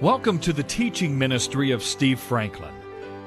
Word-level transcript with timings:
Welcome 0.00 0.40
to 0.40 0.52
the 0.52 0.64
teaching 0.64 1.16
ministry 1.16 1.70
of 1.70 1.80
Steve 1.80 2.18
Franklin. 2.18 2.74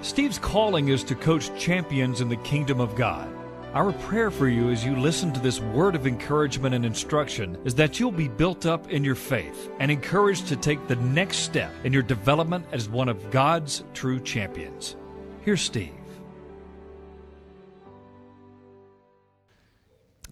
Steve's 0.01 0.37
calling 0.37 0.89
is 0.89 1.01
to 1.05 1.15
coach 1.15 1.49
champions 1.57 2.19
in 2.19 2.27
the 2.27 2.35
kingdom 2.35 2.81
of 2.81 2.93
God. 2.93 3.33
Our 3.73 3.93
prayer 3.93 4.29
for 4.29 4.49
you 4.49 4.69
as 4.69 4.83
you 4.83 4.97
listen 4.97 5.31
to 5.31 5.39
this 5.39 5.61
word 5.61 5.95
of 5.95 6.05
encouragement 6.05 6.75
and 6.75 6.85
instruction 6.85 7.57
is 7.63 7.73
that 7.75 8.01
you'll 8.01 8.11
be 8.11 8.27
built 8.27 8.65
up 8.65 8.91
in 8.91 9.05
your 9.05 9.15
faith 9.15 9.71
and 9.79 9.89
encouraged 9.89 10.47
to 10.47 10.57
take 10.57 10.85
the 10.87 10.97
next 10.97 11.37
step 11.37 11.71
in 11.85 11.93
your 11.93 12.03
development 12.03 12.65
as 12.73 12.89
one 12.89 13.07
of 13.07 13.31
God's 13.31 13.85
true 13.93 14.19
champions. 14.19 14.97
Here's 15.43 15.61
Steve. 15.61 15.93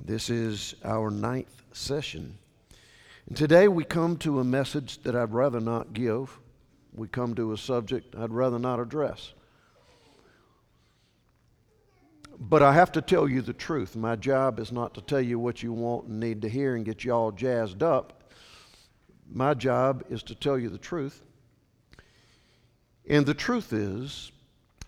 This 0.04 0.30
is 0.30 0.76
our 0.84 1.10
ninth 1.10 1.64
session. 1.72 2.38
And 3.28 3.36
today 3.36 3.68
we 3.68 3.84
come 3.84 4.18
to 4.18 4.40
a 4.40 4.44
message 4.44 5.02
that 5.04 5.16
I'd 5.16 5.34
rather 5.34 5.60
not 5.60 5.94
give. 5.94 6.40
We 6.94 7.08
come 7.08 7.34
to 7.36 7.54
a 7.54 7.58
subject 7.58 8.16
I'd 8.16 8.32
rather 8.32 8.60
not 8.60 8.80
address. 8.80 9.34
But 12.40 12.62
I 12.62 12.74
have 12.74 12.92
to 12.94 13.02
tell 13.02 13.28
you 13.28 13.42
the 13.42 13.54
truth. 13.54 13.96
My 13.96 14.16
job 14.16 14.60
is 14.60 14.72
not 14.72 14.94
to 14.96 15.02
tell 15.02 15.22
you 15.22 15.40
what 15.40 15.64
you 15.64 15.74
want 15.74 16.08
and 16.08 16.20
need 16.20 16.42
to 16.44 16.50
hear 16.50 16.76
and 16.76 16.86
get 16.86 17.04
you 17.04 17.14
all 17.14 17.32
jazzed 17.32 17.82
up. 17.82 18.32
My 19.32 19.54
job 19.54 20.04
is 20.10 20.22
to 20.24 20.36
tell 20.36 20.60
you 20.60 20.70
the 20.70 20.78
truth. 20.78 21.24
And 23.10 23.26
the 23.26 23.34
truth 23.34 23.74
is 23.74 24.32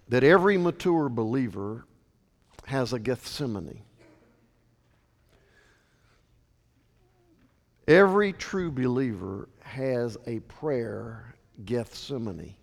that 0.09 0.23
every 0.23 0.57
mature 0.57 1.09
believer 1.09 1.85
has 2.65 2.93
a 2.93 2.99
Gethsemane. 2.99 3.81
Every 7.87 8.33
true 8.33 8.69
believer 8.69 9.47
has 9.61 10.17
a 10.25 10.39
prayer 10.41 11.33
Gethsemane. 11.63 12.55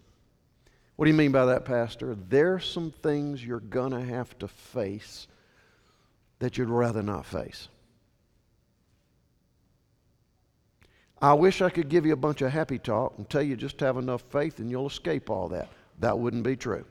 What 0.96 1.06
do 1.06 1.10
you 1.10 1.16
mean 1.16 1.32
by 1.32 1.46
that, 1.46 1.64
Pastor? 1.64 2.14
There's 2.28 2.66
some 2.66 2.90
things 2.90 3.44
you're 3.44 3.60
going 3.60 3.92
to 3.92 4.04
have 4.04 4.38
to 4.40 4.48
face 4.48 5.26
that 6.38 6.58
you'd 6.58 6.68
rather 6.68 7.02
not 7.02 7.24
face. 7.24 7.68
I 11.22 11.32
wish 11.32 11.62
I 11.62 11.70
could 11.70 11.88
give 11.88 12.04
you 12.04 12.12
a 12.12 12.16
bunch 12.16 12.42
of 12.42 12.52
happy 12.52 12.78
talk 12.78 13.14
and 13.16 13.28
tell 13.28 13.42
you 13.42 13.56
just 13.56 13.80
have 13.80 13.96
enough 13.96 14.22
faith 14.30 14.58
and 14.58 14.70
you'll 14.70 14.86
escape 14.86 15.30
all 15.30 15.48
that. 15.48 15.70
That 16.00 16.18
wouldn't 16.18 16.44
be 16.44 16.54
true. 16.54 16.84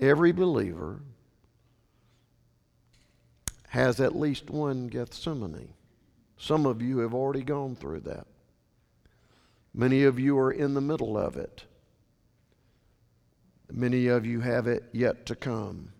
Every 0.00 0.30
believer 0.30 1.00
has 3.68 4.00
at 4.00 4.14
least 4.14 4.50
one 4.50 4.86
Gethsemane. 4.86 5.74
Some 6.42 6.66
of 6.66 6.82
you 6.82 6.98
have 6.98 7.14
already 7.14 7.44
gone 7.44 7.76
through 7.76 8.00
that. 8.00 8.26
Many 9.72 10.02
of 10.02 10.18
you 10.18 10.36
are 10.40 10.50
in 10.50 10.74
the 10.74 10.80
middle 10.80 11.16
of 11.16 11.36
it. 11.36 11.66
Many 13.70 14.08
of 14.08 14.26
you 14.26 14.40
have 14.40 14.66
it 14.66 14.82
yet 14.90 15.24
to 15.26 15.36
come. 15.36 15.92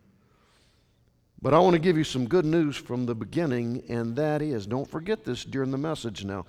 But 1.40 1.54
I 1.54 1.60
want 1.60 1.74
to 1.74 1.78
give 1.78 1.96
you 1.96 2.02
some 2.02 2.26
good 2.26 2.44
news 2.44 2.76
from 2.76 3.06
the 3.06 3.14
beginning, 3.14 3.84
and 3.88 4.16
that 4.16 4.42
is 4.42 4.66
don't 4.66 4.90
forget 4.90 5.22
this 5.22 5.44
during 5.44 5.70
the 5.70 5.78
message 5.78 6.24
now. 6.24 6.46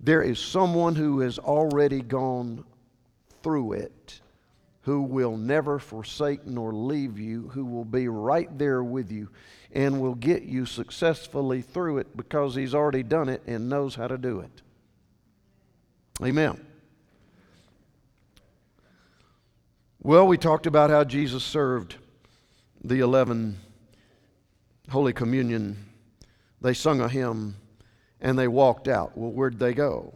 There 0.00 0.22
is 0.22 0.38
someone 0.38 0.94
who 0.94 1.20
has 1.20 1.38
already 1.38 2.02
gone 2.02 2.62
through 3.42 3.72
it, 3.72 4.20
who 4.82 5.00
will 5.00 5.38
never 5.38 5.78
forsake 5.78 6.46
nor 6.46 6.74
leave 6.74 7.18
you, 7.18 7.48
who 7.54 7.64
will 7.64 7.86
be 7.86 8.06
right 8.06 8.58
there 8.58 8.84
with 8.84 9.10
you 9.10 9.30
and 9.74 10.00
will 10.00 10.14
get 10.14 10.44
you 10.44 10.64
successfully 10.64 11.60
through 11.60 11.98
it 11.98 12.16
because 12.16 12.54
he's 12.54 12.74
already 12.74 13.02
done 13.02 13.28
it 13.28 13.42
and 13.46 13.68
knows 13.68 13.96
how 13.96 14.06
to 14.06 14.16
do 14.16 14.38
it. 14.40 14.62
Amen. 16.22 16.64
Well, 20.00 20.28
we 20.28 20.38
talked 20.38 20.66
about 20.66 20.90
how 20.90 21.02
Jesus 21.02 21.42
served 21.42 21.96
the 22.84 23.00
11 23.00 23.58
Holy 24.90 25.12
Communion. 25.12 25.84
They 26.60 26.74
sung 26.74 27.00
a 27.00 27.08
hymn 27.08 27.56
and 28.20 28.38
they 28.38 28.46
walked 28.46 28.86
out. 28.86 29.18
Well, 29.18 29.32
where'd 29.32 29.58
they 29.58 29.74
go? 29.74 30.14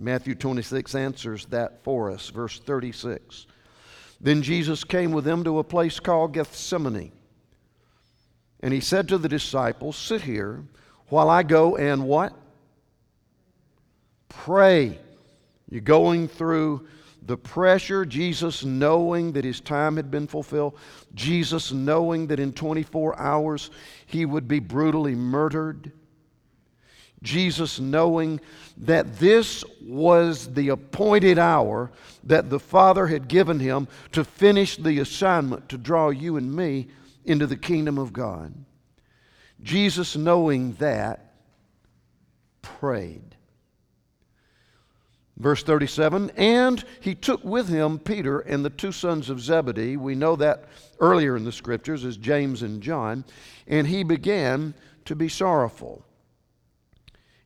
Matthew 0.00 0.34
26 0.34 0.94
answers 0.94 1.46
that 1.46 1.84
for 1.84 2.10
us, 2.10 2.28
verse 2.30 2.58
36. 2.58 3.46
Then 4.20 4.42
Jesus 4.42 4.82
came 4.82 5.12
with 5.12 5.24
them 5.24 5.44
to 5.44 5.58
a 5.58 5.64
place 5.64 6.00
called 6.00 6.32
Gethsemane 6.32 7.12
and 8.60 8.72
he 8.72 8.80
said 8.80 9.08
to 9.08 9.18
the 9.18 9.28
disciples, 9.28 9.96
Sit 9.96 10.22
here 10.22 10.62
while 11.08 11.28
I 11.28 11.42
go 11.42 11.76
and 11.76 12.06
what? 12.06 12.32
Pray. 14.28 14.98
You're 15.70 15.80
going 15.80 16.28
through 16.28 16.86
the 17.26 17.36
pressure, 17.36 18.04
Jesus 18.04 18.64
knowing 18.64 19.32
that 19.32 19.44
his 19.44 19.60
time 19.60 19.96
had 19.96 20.10
been 20.10 20.26
fulfilled, 20.26 20.78
Jesus 21.14 21.72
knowing 21.72 22.28
that 22.28 22.38
in 22.38 22.52
24 22.52 23.18
hours 23.18 23.70
he 24.06 24.24
would 24.24 24.46
be 24.46 24.60
brutally 24.60 25.14
murdered, 25.14 25.90
Jesus 27.22 27.80
knowing 27.80 28.40
that 28.76 29.18
this 29.18 29.64
was 29.82 30.52
the 30.54 30.68
appointed 30.68 31.38
hour 31.38 31.90
that 32.22 32.50
the 32.50 32.60
Father 32.60 33.08
had 33.08 33.26
given 33.26 33.58
him 33.58 33.88
to 34.12 34.22
finish 34.22 34.76
the 34.76 35.00
assignment 35.00 35.68
to 35.68 35.78
draw 35.78 36.10
you 36.10 36.36
and 36.36 36.54
me 36.54 36.86
into 37.26 37.46
the 37.46 37.56
kingdom 37.56 37.98
of 37.98 38.12
God. 38.12 38.54
Jesus, 39.62 40.16
knowing 40.16 40.72
that, 40.74 41.34
prayed. 42.62 43.36
Verse 45.36 45.62
37 45.62 46.30
And 46.36 46.84
he 47.00 47.14
took 47.14 47.44
with 47.44 47.68
him 47.68 47.98
Peter 47.98 48.40
and 48.40 48.64
the 48.64 48.70
two 48.70 48.92
sons 48.92 49.28
of 49.28 49.40
Zebedee. 49.40 49.96
We 49.96 50.14
know 50.14 50.36
that 50.36 50.64
earlier 50.98 51.36
in 51.36 51.44
the 51.44 51.52
scriptures 51.52 52.04
as 52.04 52.16
James 52.16 52.62
and 52.62 52.82
John. 52.82 53.24
And 53.66 53.86
he 53.86 54.02
began 54.02 54.74
to 55.04 55.14
be 55.14 55.28
sorrowful 55.28 56.04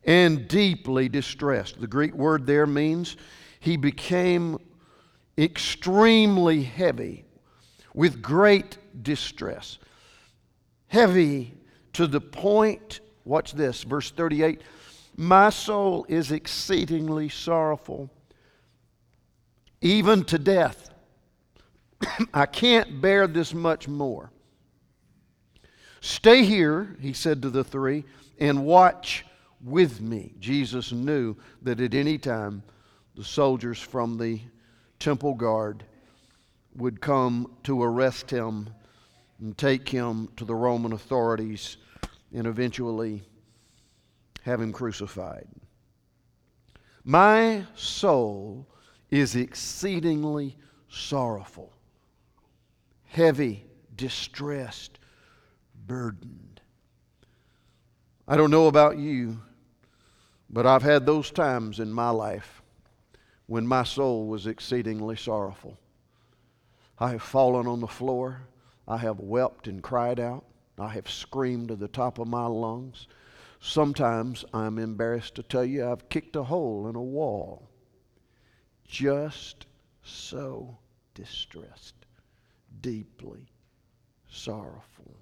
and 0.03 0.47
deeply 0.47 1.09
distressed. 1.09 1.79
The 1.79 1.87
Greek 1.87 2.13
word 2.13 2.45
there 2.45 2.65
means 2.65 3.17
he 3.59 3.77
became 3.77 4.57
extremely 5.37 6.63
heavy 6.63 7.25
with 7.93 8.21
great 8.21 8.77
distress. 9.01 9.77
Heavy 10.87 11.53
to 11.93 12.07
the 12.07 12.21
point, 12.21 12.99
watch 13.25 13.53
this, 13.53 13.83
verse 13.83 14.11
38 14.11 14.61
My 15.17 15.49
soul 15.49 16.05
is 16.09 16.31
exceedingly 16.31 17.29
sorrowful, 17.29 18.09
even 19.81 20.23
to 20.25 20.37
death. 20.37 20.89
I 22.33 22.45
can't 22.45 23.01
bear 23.01 23.27
this 23.27 23.53
much 23.53 23.87
more. 23.87 24.31
Stay 26.01 26.43
here, 26.43 26.95
he 26.99 27.13
said 27.13 27.41
to 27.43 27.49
the 27.49 27.63
three, 27.63 28.03
and 28.39 28.65
watch 28.65 29.23
with 29.63 30.01
me. 30.01 30.33
Jesus 30.39 30.91
knew 30.91 31.35
that 31.61 31.79
at 31.79 31.93
any 31.93 32.17
time 32.17 32.63
the 33.15 33.23
soldiers 33.23 33.79
from 33.79 34.17
the 34.17 34.41
temple 34.99 35.35
guard 35.35 35.83
would 36.75 37.01
come 37.01 37.51
to 37.63 37.83
arrest 37.83 38.29
him 38.29 38.69
and 39.41 39.57
take 39.57 39.89
him 39.89 40.29
to 40.37 40.45
the 40.45 40.55
Roman 40.55 40.93
authorities 40.93 41.77
and 42.33 42.47
eventually 42.47 43.23
have 44.43 44.61
him 44.61 44.71
crucified. 44.71 45.47
My 47.03 47.65
soul 47.75 48.67
is 49.09 49.35
exceedingly 49.35 50.55
sorrowful, 50.87 51.73
heavy, 53.07 53.65
distressed, 53.95 54.99
burdened. 55.87 56.61
I 58.27 58.37
don't 58.37 58.51
know 58.51 58.67
about 58.67 58.97
you, 58.97 59.41
but 60.49 60.65
I've 60.65 60.83
had 60.83 61.05
those 61.05 61.31
times 61.31 61.79
in 61.79 61.91
my 61.91 62.11
life 62.11 62.61
when 63.47 63.65
my 63.65 63.83
soul 63.83 64.27
was 64.27 64.47
exceedingly 64.47 65.15
sorrowful. 65.15 65.77
I 66.99 67.11
have 67.11 67.23
fallen 67.23 67.67
on 67.67 67.79
the 67.81 67.87
floor. 67.87 68.41
I 68.87 68.97
have 68.97 69.19
wept 69.19 69.67
and 69.67 69.81
cried 69.81 70.19
out. 70.19 70.45
I 70.79 70.89
have 70.89 71.09
screamed 71.09 71.67
to 71.69 71.75
the 71.75 71.87
top 71.87 72.19
of 72.19 72.27
my 72.27 72.45
lungs. 72.45 73.07
Sometimes 73.59 74.43
I'm 74.53 74.79
embarrassed 74.79 75.35
to 75.35 75.43
tell 75.43 75.63
you 75.63 75.87
I've 75.87 76.09
kicked 76.09 76.35
a 76.35 76.43
hole 76.43 76.87
in 76.87 76.95
a 76.95 77.01
wall. 77.01 77.69
Just 78.87 79.67
so 80.03 80.77
distressed, 81.13 81.93
deeply 82.81 83.51
sorrowful. 84.27 85.15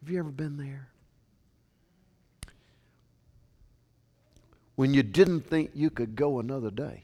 Have 0.00 0.10
you 0.10 0.18
ever 0.18 0.30
been 0.30 0.56
there? 0.56 0.88
When 4.76 4.94
you 4.94 5.02
didn't 5.02 5.42
think 5.42 5.72
you 5.74 5.90
could 5.90 6.14
go 6.14 6.38
another 6.38 6.70
day, 6.70 7.02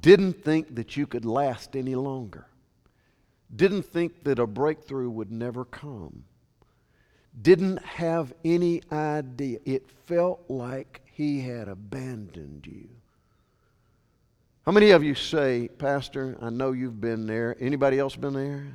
didn't 0.00 0.44
think 0.44 0.74
that 0.74 0.96
you 0.96 1.06
could 1.06 1.24
last 1.24 1.76
any 1.76 1.94
longer 1.94 2.46
didn't 3.54 3.82
think 3.82 4.24
that 4.24 4.38
a 4.38 4.46
breakthrough 4.46 5.10
would 5.10 5.30
never 5.30 5.64
come, 5.64 6.24
didn't 7.40 7.82
have 7.84 8.32
any 8.44 8.82
idea. 8.90 9.58
It 9.64 9.88
felt 10.06 10.44
like 10.48 11.02
he 11.12 11.40
had 11.40 11.68
abandoned 11.68 12.66
you. 12.66 12.88
How 14.64 14.72
many 14.72 14.90
of 14.90 15.04
you 15.04 15.14
say, 15.14 15.68
Pastor, 15.78 16.36
I 16.42 16.50
know 16.50 16.72
you've 16.72 17.00
been 17.00 17.26
there. 17.26 17.56
Anybody 17.60 18.00
else 18.00 18.16
been 18.16 18.34
there? 18.34 18.66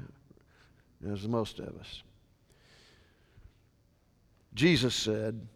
There's 1.02 1.28
most 1.28 1.60
of 1.60 1.76
us. 1.78 2.04
Jesus 4.54 4.96
said, 4.96 5.48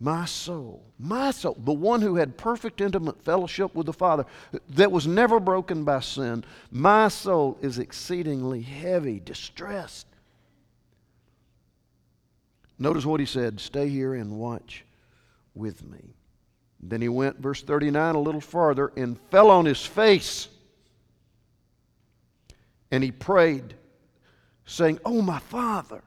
My 0.00 0.24
soul, 0.24 0.82
my 0.98 1.30
soul, 1.30 1.56
the 1.58 1.72
one 1.72 2.02
who 2.02 2.16
had 2.16 2.36
perfect 2.36 2.80
intimate 2.80 3.22
fellowship 3.22 3.74
with 3.74 3.86
the 3.86 3.92
Father, 3.92 4.26
that 4.70 4.92
was 4.92 5.06
never 5.06 5.38
broken 5.38 5.84
by 5.84 6.00
sin, 6.00 6.44
my 6.70 7.08
soul 7.08 7.56
is 7.62 7.78
exceedingly 7.78 8.60
heavy, 8.60 9.20
distressed. 9.20 10.06
Notice 12.78 13.06
what 13.06 13.20
he 13.20 13.26
said 13.26 13.60
stay 13.60 13.88
here 13.88 14.14
and 14.14 14.38
watch 14.38 14.84
with 15.54 15.82
me. 15.84 16.14
Then 16.80 17.00
he 17.00 17.08
went, 17.08 17.38
verse 17.38 17.62
39, 17.62 18.14
a 18.14 18.20
little 18.20 18.40
farther 18.40 18.92
and 18.96 19.18
fell 19.30 19.50
on 19.50 19.64
his 19.64 19.84
face. 19.84 20.48
And 22.90 23.02
he 23.02 23.10
prayed, 23.10 23.74
saying, 24.66 24.98
Oh, 25.04 25.22
my 25.22 25.38
Father, 25.38 26.02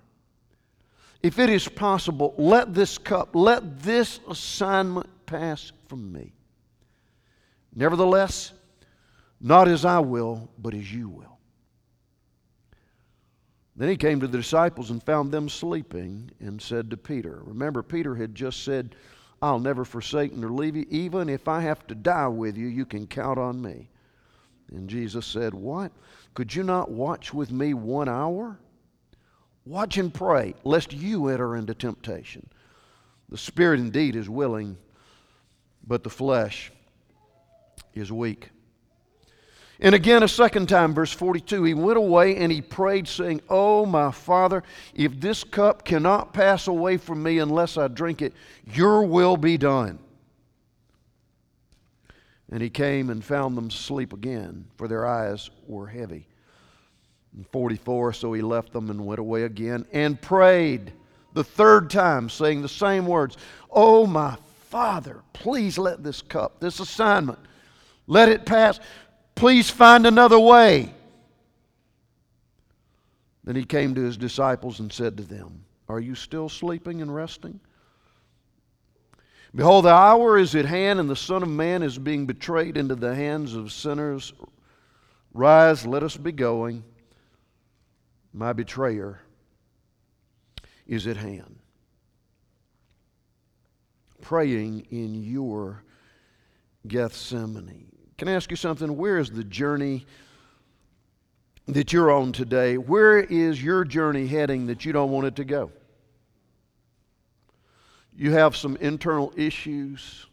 if 1.24 1.40
it 1.40 1.50
is 1.50 1.68
possible, 1.68 2.34
let 2.38 2.74
this 2.74 2.98
cup, 2.98 3.36
let 3.36 3.82
this 3.82 4.20
assignment 4.30 5.08
pass 5.26 5.72
from 5.88 6.12
me. 6.12 6.34
Nevertheless, 7.76 8.54
not 9.40 9.68
as 9.68 9.86
I 9.86 10.00
will, 10.00 10.50
but 10.58 10.74
as 10.74 10.92
you 10.92 11.10
will. 11.10 11.38
Then 13.76 13.90
he 13.90 13.98
came 13.98 14.20
to 14.20 14.28
the 14.28 14.40
disciples 14.40 14.90
and 14.90 15.04
found 15.04 15.32
them 15.32 15.48
sleeping 15.48 16.32
and 16.40 16.60
said 16.60 16.90
to 16.90 16.98
Peter, 16.98 17.42
Remember, 17.44 17.84
Peter 17.84 18.16
had 18.16 18.34
just 18.34 18.64
said, 18.64 18.96
I'll 19.40 19.60
never 19.60 19.86
forsake 19.86 20.36
nor 20.36 20.50
leave 20.50 20.76
you. 20.76 20.86
Even 20.90 21.30
if 21.30 21.48
I 21.48 21.62
have 21.62 21.86
to 21.88 21.96
die 21.96 22.28
with 22.28 22.58
you, 22.58 22.68
you 22.68 22.86
can 22.86 23.06
count 23.06 23.38
on 23.38 23.62
me. 23.62 23.90
And 24.72 24.90
Jesus 24.90 25.28
said, 25.28 25.54
What? 25.54 25.92
Could 26.34 26.56
you 26.56 26.64
not 26.64 26.90
watch 26.90 27.34
with 27.34 27.52
me 27.52 27.76
one 27.76 28.10
hour? 28.10 28.58
Watch 29.68 29.98
and 29.98 30.14
pray, 30.14 30.54
lest 30.64 30.94
you 30.94 31.28
enter 31.28 31.58
into 31.58 31.74
temptation. 31.74 32.48
The 33.28 33.38
spirit 33.38 33.82
indeed 33.82 34.16
is 34.16 34.30
willing, 34.30 34.78
but 35.86 36.06
the 36.06 36.10
flesh 36.10 36.72
is 37.94 38.10
weak. 38.10 38.50
And 39.82 39.94
again, 39.94 40.24
a 40.24 40.28
second 40.30 40.70
time, 40.70 40.94
verse 40.94 41.12
42, 41.12 41.66
he 41.66 41.74
went 41.74 41.98
away 41.98 42.38
and 42.38 42.50
he 42.50 42.62
prayed, 42.62 43.10
saying, 43.10 43.42
Oh, 43.50 43.86
my 43.86 44.10
Father, 44.10 44.64
if 44.96 45.20
this 45.20 45.44
cup 45.44 45.84
cannot 45.84 46.34
pass 46.34 46.68
away 46.68 46.96
from 46.96 47.22
me 47.22 47.40
unless 47.40 47.78
I 47.78 47.90
drink 47.90 48.22
it, 48.22 48.34
your 48.74 49.04
will 49.04 49.36
be 49.36 49.58
done. 49.58 50.00
And 52.50 52.62
he 52.62 52.70
came 52.70 53.10
and 53.10 53.22
found 53.22 53.58
them 53.58 53.68
asleep 53.68 54.14
again, 54.14 54.66
for 54.78 54.88
their 54.88 55.06
eyes 55.06 55.50
were 55.68 55.88
heavy. 55.88 56.26
And 57.38 57.48
44, 57.50 58.14
so 58.14 58.34
he 58.34 58.42
left 58.42 58.74
them 58.74 58.90
and 58.90 59.06
went 59.06 59.20
away 59.20 59.44
again 59.44 59.86
and 59.94 60.20
prayed 60.20 60.92
the 61.34 61.44
third 61.44 61.92
time, 61.92 62.32
saying 62.32 62.64
the 62.64 62.68
same 62.68 63.06
words 63.06 63.38
Oh, 63.70 64.08
my 64.08 64.36
Father, 64.70 65.22
please 65.34 65.78
let 65.78 66.04
this 66.04 66.24
cup, 66.24 66.60
this 66.60 66.80
assignment, 66.80 67.38
let 68.08 68.28
it 68.28 68.44
pass. 68.44 68.80
Please 69.36 69.70
find 69.70 70.08
another 70.08 70.40
way. 70.40 70.92
Then 73.44 73.56
he 73.56 73.64
came 73.64 73.94
to 73.94 74.02
his 74.02 74.18
disciples 74.18 74.80
and 74.80 74.92
said 74.92 75.16
to 75.18 75.24
them, 75.24 75.64
Are 75.88 76.00
you 76.00 76.16
still 76.16 76.50
sleeping 76.50 77.04
and 77.04 77.14
resting? 77.14 77.60
Behold, 79.54 79.86
the 79.86 79.90
hour 79.90 80.40
is 80.40 80.56
at 80.56 80.66
hand, 80.66 81.00
and 81.00 81.08
the 81.08 81.16
Son 81.16 81.44
of 81.44 81.50
Man 81.50 81.84
is 81.84 82.00
being 82.00 82.26
betrayed 82.26 82.78
into 82.78 82.96
the 82.96 83.14
hands 83.14 83.54
of 83.54 83.72
sinners. 83.72 84.34
Rise, 85.34 85.86
let 85.86 86.02
us 86.02 86.18
be 86.18 86.32
going. 86.32 86.84
My 88.38 88.54
betrayer 88.54 89.20
is 90.86 91.08
at 91.08 91.18
hand. 91.18 91.58
Praying 94.22 94.86
in 94.92 95.16
your 95.16 95.84
Gethsemane. 96.88 97.92
Can 98.16 98.28
I 98.28 98.34
ask 98.34 98.52
you 98.52 98.56
something? 98.56 98.96
Where 98.96 99.18
is 99.18 99.32
the 99.32 99.44
journey 99.44 100.06
that 101.66 101.92
you're 101.92 102.12
on 102.12 102.32
today? 102.32 102.78
Where 102.78 103.18
is 103.18 103.64
your 103.64 103.84
journey 103.84 104.28
heading 104.28 104.68
that 104.68 104.86
you 104.86 104.94
don't 104.94 105.10
want 105.10 105.26
it 105.26 105.36
to 105.38 105.44
go? 105.44 105.72
You 108.16 108.34
have 108.34 108.56
some 108.56 108.76
internal 108.78 109.34
issues 109.36 110.28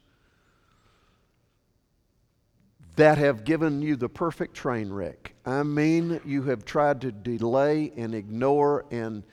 that 2.96 3.18
have 3.18 3.44
given 3.44 3.82
you 3.82 3.96
the 3.96 4.08
perfect 4.08 4.54
train 4.54 4.90
wreck. 4.90 5.34
I 5.44 5.62
mean, 5.62 6.20
you 6.24 6.42
have 6.44 6.64
tried 6.64 7.00
to 7.02 7.12
delay 7.12 7.92
and 7.96 8.14
ignore 8.14 8.84
and 8.90 9.24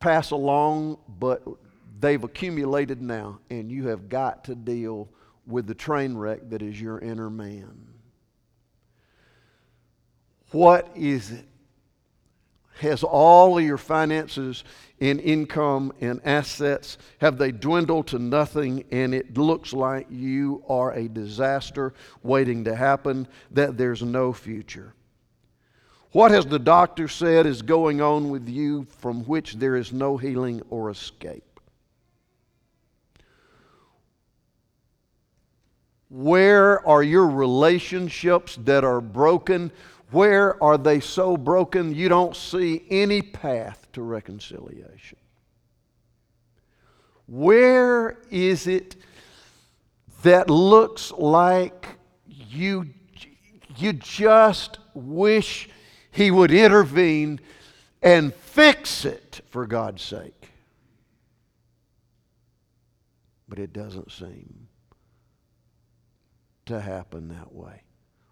pass 0.00 0.30
along, 0.30 0.98
but 1.18 1.42
they've 2.00 2.22
accumulated 2.22 3.02
now, 3.02 3.40
and 3.50 3.70
you 3.70 3.88
have 3.88 4.08
got 4.08 4.44
to 4.44 4.54
deal 4.54 5.08
with 5.46 5.66
the 5.66 5.74
train 5.74 6.16
wreck 6.16 6.40
that 6.50 6.62
is 6.62 6.80
your 6.80 6.98
inner 7.00 7.30
man. 7.30 7.88
What 10.50 10.88
is 10.94 11.30
it? 11.30 11.47
Has 12.78 13.02
all 13.02 13.58
of 13.58 13.64
your 13.64 13.76
finances 13.76 14.62
and 15.00 15.20
income 15.20 15.92
and 16.00 16.20
assets, 16.24 16.96
have 17.18 17.36
they 17.36 17.50
dwindled 17.50 18.06
to 18.08 18.20
nothing 18.20 18.84
and 18.92 19.14
it 19.14 19.36
looks 19.36 19.72
like 19.72 20.06
you 20.10 20.62
are 20.68 20.92
a 20.92 21.08
disaster 21.08 21.92
waiting 22.22 22.64
to 22.64 22.76
happen, 22.76 23.26
that 23.50 23.76
there's 23.76 24.02
no 24.02 24.32
future? 24.32 24.94
What 26.12 26.30
has 26.30 26.46
the 26.46 26.58
doctor 26.58 27.08
said 27.08 27.46
is 27.46 27.62
going 27.62 28.00
on 28.00 28.30
with 28.30 28.48
you 28.48 28.86
from 28.98 29.24
which 29.24 29.54
there 29.54 29.74
is 29.74 29.92
no 29.92 30.16
healing 30.16 30.62
or 30.70 30.90
escape? 30.90 31.42
Where 36.10 36.86
are 36.86 37.02
your 37.02 37.26
relationships 37.26 38.56
that 38.62 38.84
are 38.84 39.00
broken? 39.00 39.70
Where 40.10 40.62
are 40.62 40.78
they 40.78 41.00
so 41.00 41.36
broken 41.36 41.94
you 41.94 42.08
don't 42.08 42.34
see 42.34 42.86
any 42.88 43.20
path 43.20 43.86
to 43.92 44.02
reconciliation? 44.02 45.18
Where 47.26 48.18
is 48.30 48.66
it 48.66 48.96
that 50.22 50.48
looks 50.48 51.12
like 51.12 51.86
you, 52.26 52.86
you 53.76 53.92
just 53.92 54.78
wish 54.94 55.68
He 56.10 56.30
would 56.30 56.50
intervene 56.50 57.40
and 58.00 58.34
fix 58.34 59.04
it 59.04 59.42
for 59.50 59.66
God's 59.66 60.02
sake? 60.02 60.50
But 63.46 63.58
it 63.58 63.74
doesn't 63.74 64.10
seem 64.10 64.68
to 66.64 66.80
happen 66.80 67.28
that 67.28 67.52
way? 67.52 67.82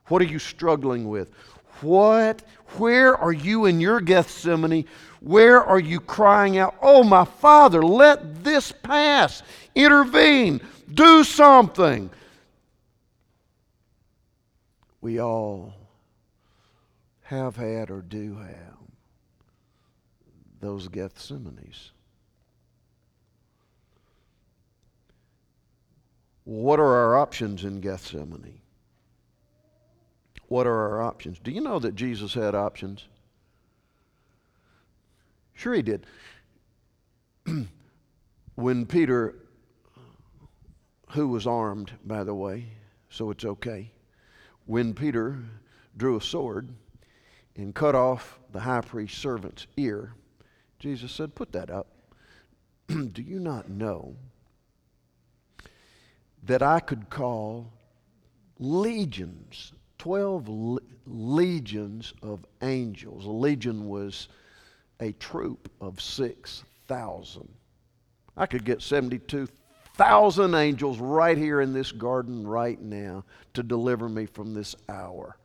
What 0.09 0.23
are 0.23 0.27
you 0.27 0.39
struggling 0.39 1.09
with? 1.09 1.31
What, 1.81 2.43
where 2.79 3.17
are 3.17 3.33
you 3.33 3.67
in 3.67 3.81
your 3.81 4.01
Gethsemane? 4.01 4.87
Where 5.21 5.63
are 5.63 5.81
you 5.81 6.01
crying 6.01 6.59
out, 6.59 6.77
Oh, 6.81 7.03
my 7.03 7.25
Father, 7.25 7.83
let 7.83 8.45
this 8.45 8.73
pass. 8.73 9.43
Intervene. 9.75 10.61
Do 10.93 11.25
something. 11.25 12.11
We 15.01 15.21
all 15.21 15.75
have 17.23 17.57
had 17.57 17.91
or 17.91 18.03
do 18.03 18.37
have 18.37 18.77
those 20.61 20.89
Gethsemanes. 20.89 21.91
What 26.45 26.79
are 26.79 26.95
our 26.95 27.19
options 27.19 27.65
in 27.65 27.81
Gethsemane? 27.81 28.61
What 30.49 30.67
are 30.67 30.91
our 30.91 31.03
options? 31.03 31.39
Do 31.39 31.51
you 31.51 31.61
know 31.61 31.79
that 31.79 31.95
Jesus 31.95 32.35
had 32.35 32.55
options? 32.55 33.07
Sure, 35.55 35.75
he 35.75 35.83
did. 35.83 36.07
when 38.55 38.87
Peter, 38.87 39.35
who 41.11 41.29
was 41.29 41.47
armed, 41.47 41.93
by 42.05 42.23
the 42.23 42.35
way, 42.35 42.67
so 43.09 43.31
it's 43.31 43.45
okay, 43.45 43.91
when 44.67 44.95
Peter 44.95 45.39
drew 45.97 46.17
a 46.17 46.21
sword 46.21 46.69
and 47.57 47.75
cut 47.75 47.95
off 47.95 48.39
the 48.53 48.61
high 48.61 48.83
priest's 48.83 49.19
servant's 49.19 49.67
ear, 49.77 50.13
Jesus 50.79 51.11
said, 51.11 51.35
Put 51.35 51.53
that 51.53 51.71
up. 51.71 51.89
Do 52.87 53.23
you 53.23 53.41
not 53.41 53.71
know 53.71 54.17
that 56.43 56.63
I 56.63 56.81
could 56.81 57.11
call 57.11 57.73
legions, 58.59 59.73
12 59.99 60.49
le- 60.49 60.81
legions 61.07 62.15
of 62.23 62.45
angels. 62.63 63.25
A 63.25 63.31
legion 63.31 63.89
was 63.89 64.29
a 65.01 65.13
troop 65.13 65.71
of 65.81 66.01
6,000. 66.01 67.49
I 68.37 68.47
could 68.47 68.65
get 68.65 68.83
72 68.83 69.49
thousand 69.97 70.55
angels 70.55 70.99
right 70.99 71.39
here 71.39 71.63
in 71.63 71.73
this 71.73 71.91
garden 71.91 72.47
right 72.47 72.81
now 72.81 73.25
to 73.55 73.63
deliver 73.63 74.09
me 74.09 74.27
from 74.27 74.53
this 74.53 74.77
hour. 74.89 75.37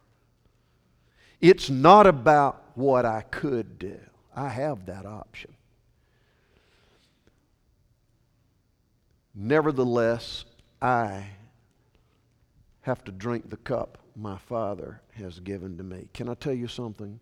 It's 1.40 1.70
not 1.70 2.06
about 2.06 2.64
what 2.76 3.06
I 3.06 3.22
could 3.22 3.80
do, 3.80 3.98
I 4.36 4.50
have 4.50 4.86
that 4.86 5.06
option. 5.06 5.54
Nevertheless, 9.34 10.44
I 10.82 11.26
have 12.82 13.04
to 13.06 13.12
drink 13.12 13.50
the 13.50 13.58
cup 13.58 13.98
my 14.22 14.38
Father 14.38 15.02
has 15.14 15.40
given 15.40 15.78
to 15.78 15.84
me. 15.84 16.08
Can 16.14 16.30
I 16.30 16.36
tell 16.36 16.54
you 16.54 16.68
something? 16.68 17.20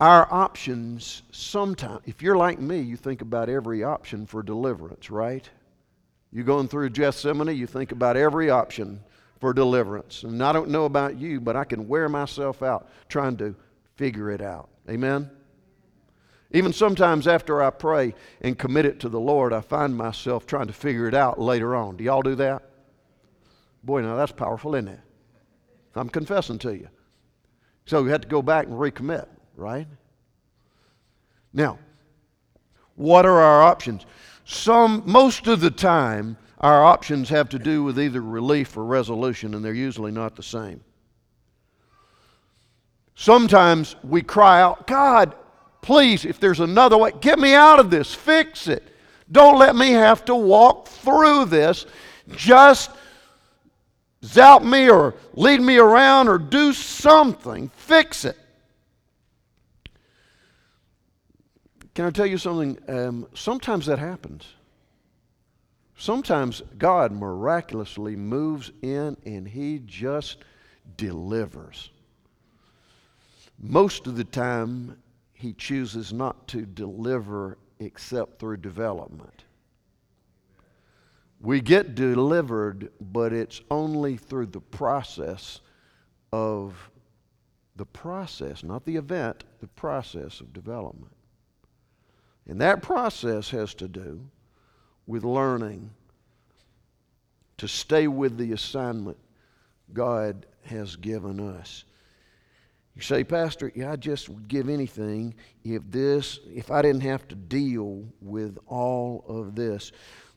Our 0.00 0.26
options 0.32 1.22
sometimes, 1.30 2.00
if 2.06 2.22
you're 2.22 2.36
like 2.36 2.58
me, 2.58 2.80
you 2.80 2.96
think 2.96 3.22
about 3.22 3.48
every 3.48 3.84
option 3.84 4.26
for 4.26 4.42
deliverance, 4.42 5.10
right? 5.10 5.48
You're 6.32 6.44
going 6.44 6.66
through 6.66 6.90
Gethsemane, 6.90 7.56
you 7.56 7.68
think 7.68 7.92
about 7.92 8.16
every 8.16 8.50
option 8.50 9.00
for 9.38 9.52
deliverance. 9.52 10.24
And 10.24 10.42
I 10.42 10.52
don't 10.52 10.70
know 10.70 10.86
about 10.86 11.18
you, 11.18 11.40
but 11.40 11.54
I 11.54 11.64
can 11.64 11.86
wear 11.86 12.08
myself 12.08 12.62
out 12.62 12.90
trying 13.08 13.36
to 13.36 13.54
figure 13.94 14.30
it 14.30 14.40
out. 14.40 14.70
Amen? 14.90 15.30
Even 16.50 16.72
sometimes 16.72 17.28
after 17.28 17.62
I 17.62 17.70
pray 17.70 18.14
and 18.40 18.58
commit 18.58 18.86
it 18.86 18.98
to 19.00 19.08
the 19.08 19.20
Lord, 19.20 19.52
I 19.52 19.60
find 19.60 19.96
myself 19.96 20.46
trying 20.46 20.66
to 20.66 20.72
figure 20.72 21.06
it 21.06 21.14
out 21.14 21.40
later 21.40 21.76
on. 21.76 21.96
Do 21.96 22.04
y'all 22.04 22.22
do 22.22 22.34
that? 22.34 22.62
Boy, 23.84 24.02
now 24.02 24.16
that's 24.16 24.32
powerful, 24.32 24.74
isn't 24.74 24.88
it? 24.88 25.00
I'm 25.94 26.08
confessing 26.08 26.58
to 26.60 26.74
you. 26.74 26.88
So 27.84 28.02
we 28.02 28.10
had 28.10 28.22
to 28.22 28.28
go 28.28 28.42
back 28.42 28.66
and 28.66 28.74
recommit, 28.74 29.26
right? 29.56 29.86
Now, 31.52 31.78
what 32.96 33.26
are 33.26 33.40
our 33.40 33.62
options? 33.62 34.06
Some, 34.44 35.02
most 35.06 35.46
of 35.46 35.60
the 35.60 35.70
time, 35.70 36.36
our 36.60 36.84
options 36.84 37.28
have 37.28 37.48
to 37.50 37.58
do 37.58 37.82
with 37.82 37.98
either 37.98 38.20
relief 38.20 38.76
or 38.76 38.84
resolution, 38.84 39.54
and 39.54 39.64
they're 39.64 39.74
usually 39.74 40.12
not 40.12 40.36
the 40.36 40.42
same. 40.42 40.82
Sometimes 43.14 43.96
we 44.02 44.22
cry 44.22 44.62
out, 44.62 44.86
God, 44.86 45.34
please, 45.80 46.24
if 46.24 46.40
there's 46.40 46.60
another 46.60 46.96
way, 46.96 47.12
get 47.20 47.38
me 47.38 47.54
out 47.54 47.80
of 47.80 47.90
this, 47.90 48.14
fix 48.14 48.68
it. 48.68 48.88
Don't 49.30 49.58
let 49.58 49.76
me 49.76 49.90
have 49.90 50.24
to 50.26 50.34
walk 50.34 50.88
through 50.88 51.46
this. 51.46 51.86
Just 52.30 52.90
zap 54.24 54.62
me 54.62 54.88
or 54.88 55.14
lead 55.34 55.60
me 55.60 55.78
around 55.78 56.28
or 56.28 56.38
do 56.38 56.72
something. 56.72 57.68
Fix 57.76 58.24
it. 58.24 58.38
Can 61.94 62.06
I 62.06 62.10
tell 62.10 62.26
you 62.26 62.38
something? 62.38 62.78
Um, 62.88 63.26
sometimes 63.34 63.86
that 63.86 63.98
happens. 63.98 64.46
Sometimes 65.96 66.62
God 66.78 67.12
miraculously 67.12 68.16
moves 68.16 68.72
in 68.82 69.16
and 69.24 69.46
He 69.46 69.80
just 69.84 70.38
delivers. 70.96 71.90
Most 73.58 74.06
of 74.06 74.16
the 74.16 74.24
time, 74.24 75.00
He 75.34 75.52
chooses 75.52 76.12
not 76.12 76.48
to 76.48 76.64
deliver 76.64 77.58
except 77.78 78.38
through 78.38 78.56
development. 78.58 79.44
We 81.42 81.60
get 81.60 81.96
delivered, 81.96 82.92
but 83.00 83.32
it's 83.32 83.60
only 83.68 84.16
through 84.16 84.46
the 84.46 84.60
process 84.60 85.60
of 86.32 86.90
the 87.74 87.84
process, 87.84 88.62
not 88.62 88.84
the 88.84 88.96
event, 88.96 89.42
the 89.60 89.66
process 89.66 90.40
of 90.40 90.52
development. 90.52 91.12
And 92.46 92.60
that 92.60 92.80
process 92.80 93.50
has 93.50 93.74
to 93.74 93.88
do 93.88 94.20
with 95.06 95.24
learning 95.24 95.90
to 97.58 97.66
stay 97.66 98.06
with 98.06 98.38
the 98.38 98.52
assignment 98.52 99.18
God 99.92 100.46
has 100.64 100.94
given 100.94 101.40
us. 101.40 101.84
You 102.94 103.02
say, 103.02 103.24
Pastor, 103.24 103.72
yeah, 103.74 103.92
I 103.92 103.96
just 103.96 104.28
would 104.28 104.48
give 104.48 104.68
anything 104.68 105.34
if 105.64 105.82
this, 105.90 106.38
if 106.54 106.70
I 106.70 106.82
didn't 106.82 107.02
have 107.02 107.26
to 107.28 107.34
deal 107.34 108.04
with 108.20 108.58
all 108.66 109.24
of 109.26 109.54
this. 109.54 109.92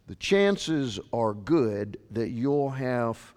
The 0.07 0.15
chances 0.15 0.99
are 1.11 1.33
good 1.33 1.97
that 2.11 2.29
you'll 2.29 2.69
have 2.69 3.33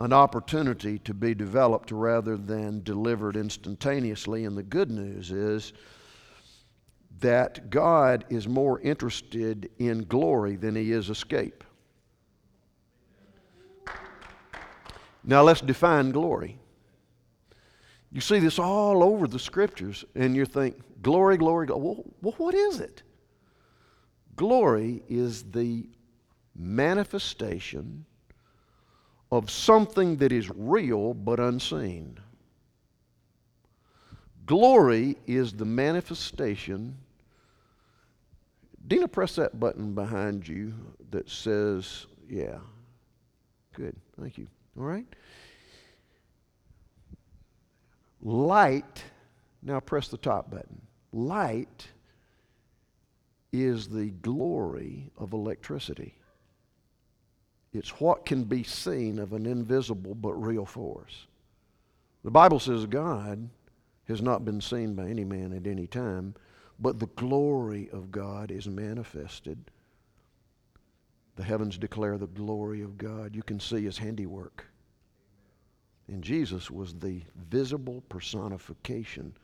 an 0.00 0.12
opportunity 0.12 0.98
to 1.00 1.14
be 1.14 1.34
developed 1.34 1.90
rather 1.90 2.36
than 2.36 2.82
delivered 2.82 3.36
instantaneously. 3.36 4.44
And 4.44 4.56
the 4.56 4.62
good 4.62 4.90
news 4.90 5.32
is 5.32 5.72
that 7.20 7.70
God 7.70 8.24
is 8.28 8.46
more 8.46 8.80
interested 8.80 9.70
in 9.78 10.04
glory 10.04 10.56
than 10.56 10.76
he 10.76 10.92
is 10.92 11.08
escape. 11.10 11.64
Now 15.24 15.42
let's 15.42 15.60
define 15.60 16.12
glory. 16.12 16.58
You 18.12 18.20
see 18.20 18.38
this 18.38 18.58
all 18.58 19.02
over 19.02 19.26
the 19.26 19.38
scriptures, 19.38 20.04
and 20.14 20.36
you 20.36 20.44
think, 20.44 20.76
glory, 21.02 21.36
glory, 21.36 21.66
glory. 21.66 22.02
Well, 22.22 22.34
what 22.38 22.54
is 22.54 22.80
it? 22.80 23.02
Glory 24.36 25.02
is 25.08 25.42
the 25.44 25.88
manifestation 26.54 28.04
of 29.32 29.50
something 29.50 30.16
that 30.16 30.30
is 30.30 30.50
real 30.54 31.14
but 31.14 31.40
unseen. 31.40 32.18
Glory 34.46 35.16
is 35.26 35.52
the 35.52 35.64
manifestation 35.64 36.96
Dina, 38.86 39.08
press 39.08 39.34
that 39.36 39.58
button 39.58 39.94
behind 39.94 40.46
you 40.46 40.72
that 41.10 41.28
says, 41.28 42.06
yeah. 42.28 42.58
Good. 43.72 43.96
Thank 44.20 44.38
you. 44.38 44.46
All 44.78 44.84
right. 44.84 45.06
Light, 48.22 49.04
now 49.62 49.80
press 49.80 50.08
the 50.08 50.16
top 50.16 50.50
button. 50.50 50.80
Light 51.12 51.88
is 53.52 53.88
the 53.88 54.10
glory 54.10 55.10
of 55.16 55.32
electricity. 55.32 56.14
It's 57.72 58.00
what 58.00 58.24
can 58.24 58.44
be 58.44 58.62
seen 58.62 59.18
of 59.18 59.32
an 59.32 59.46
invisible 59.46 60.14
but 60.14 60.32
real 60.34 60.64
force. 60.64 61.26
The 62.24 62.30
Bible 62.30 62.58
says 62.58 62.86
God 62.86 63.48
has 64.08 64.22
not 64.22 64.44
been 64.44 64.60
seen 64.60 64.94
by 64.94 65.08
any 65.08 65.24
man 65.24 65.52
at 65.52 65.66
any 65.66 65.86
time, 65.86 66.34
but 66.78 66.98
the 66.98 67.08
glory 67.08 67.88
of 67.92 68.10
God 68.10 68.50
is 68.50 68.66
manifested. 68.66 69.58
The 71.36 71.44
heavens 71.44 71.76
declare 71.76 72.16
the 72.16 72.26
glory 72.26 72.82
of 72.82 72.96
God. 72.96 73.36
You 73.36 73.42
can 73.42 73.60
see 73.60 73.84
his 73.84 73.98
handiwork. 73.98 74.64
And 76.08 76.22
Jesus 76.22 76.70
was 76.70 76.94
the 76.94 77.22
visible 77.50 78.02
personification 78.08 79.34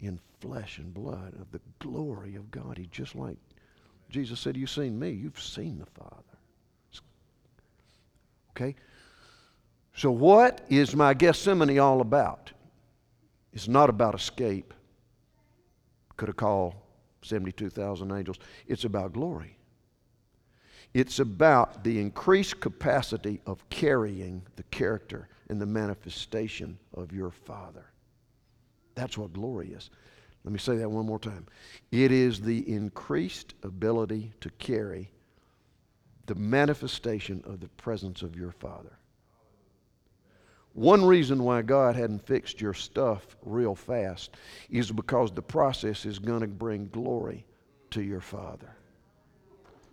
in 0.00 0.20
flesh 0.40 0.78
and 0.78 0.94
blood 0.94 1.34
of 1.40 1.50
the 1.50 1.60
glory 1.78 2.36
of 2.36 2.50
God. 2.50 2.78
He 2.78 2.86
just 2.86 3.14
like 3.14 3.36
Jesus 4.10 4.40
said, 4.40 4.56
You've 4.56 4.70
seen 4.70 4.98
me, 4.98 5.10
you've 5.10 5.40
seen 5.40 5.78
the 5.78 6.00
Father. 6.00 6.22
Okay? 8.52 8.74
So, 9.94 10.10
what 10.10 10.64
is 10.68 10.94
my 10.94 11.14
Gethsemane 11.14 11.78
all 11.78 12.00
about? 12.00 12.52
It's 13.52 13.68
not 13.68 13.90
about 13.90 14.14
escape 14.14 14.72
could 16.18 16.28
have 16.28 16.36
called 16.36 16.74
72,000 17.22 18.12
angels. 18.12 18.38
It's 18.66 18.84
about 18.84 19.14
glory. 19.14 19.56
It's 20.92 21.20
about 21.20 21.84
the 21.84 21.98
increased 22.00 22.60
capacity 22.60 23.40
of 23.46 23.66
carrying 23.70 24.42
the 24.56 24.64
character 24.64 25.28
and 25.48 25.60
the 25.60 25.66
manifestation 25.66 26.78
of 26.92 27.12
your 27.12 27.30
Father. 27.30 27.86
That's 28.98 29.16
what 29.16 29.32
glory 29.32 29.68
is. 29.68 29.90
Let 30.42 30.52
me 30.52 30.58
say 30.58 30.76
that 30.78 30.90
one 30.90 31.06
more 31.06 31.20
time. 31.20 31.46
It 31.92 32.10
is 32.10 32.40
the 32.40 32.68
increased 32.68 33.54
ability 33.62 34.32
to 34.40 34.50
carry 34.58 35.12
the 36.26 36.34
manifestation 36.34 37.40
of 37.46 37.60
the 37.60 37.68
presence 37.68 38.22
of 38.22 38.34
your 38.34 38.50
Father. 38.50 38.98
One 40.72 41.04
reason 41.04 41.44
why 41.44 41.62
God 41.62 41.94
hadn't 41.94 42.26
fixed 42.26 42.60
your 42.60 42.74
stuff 42.74 43.36
real 43.42 43.76
fast 43.76 44.34
is 44.68 44.90
because 44.90 45.30
the 45.30 45.42
process 45.42 46.04
is 46.04 46.18
going 46.18 46.40
to 46.40 46.48
bring 46.48 46.88
glory 46.88 47.46
to 47.90 48.02
your 48.02 48.20
Father. 48.20 48.74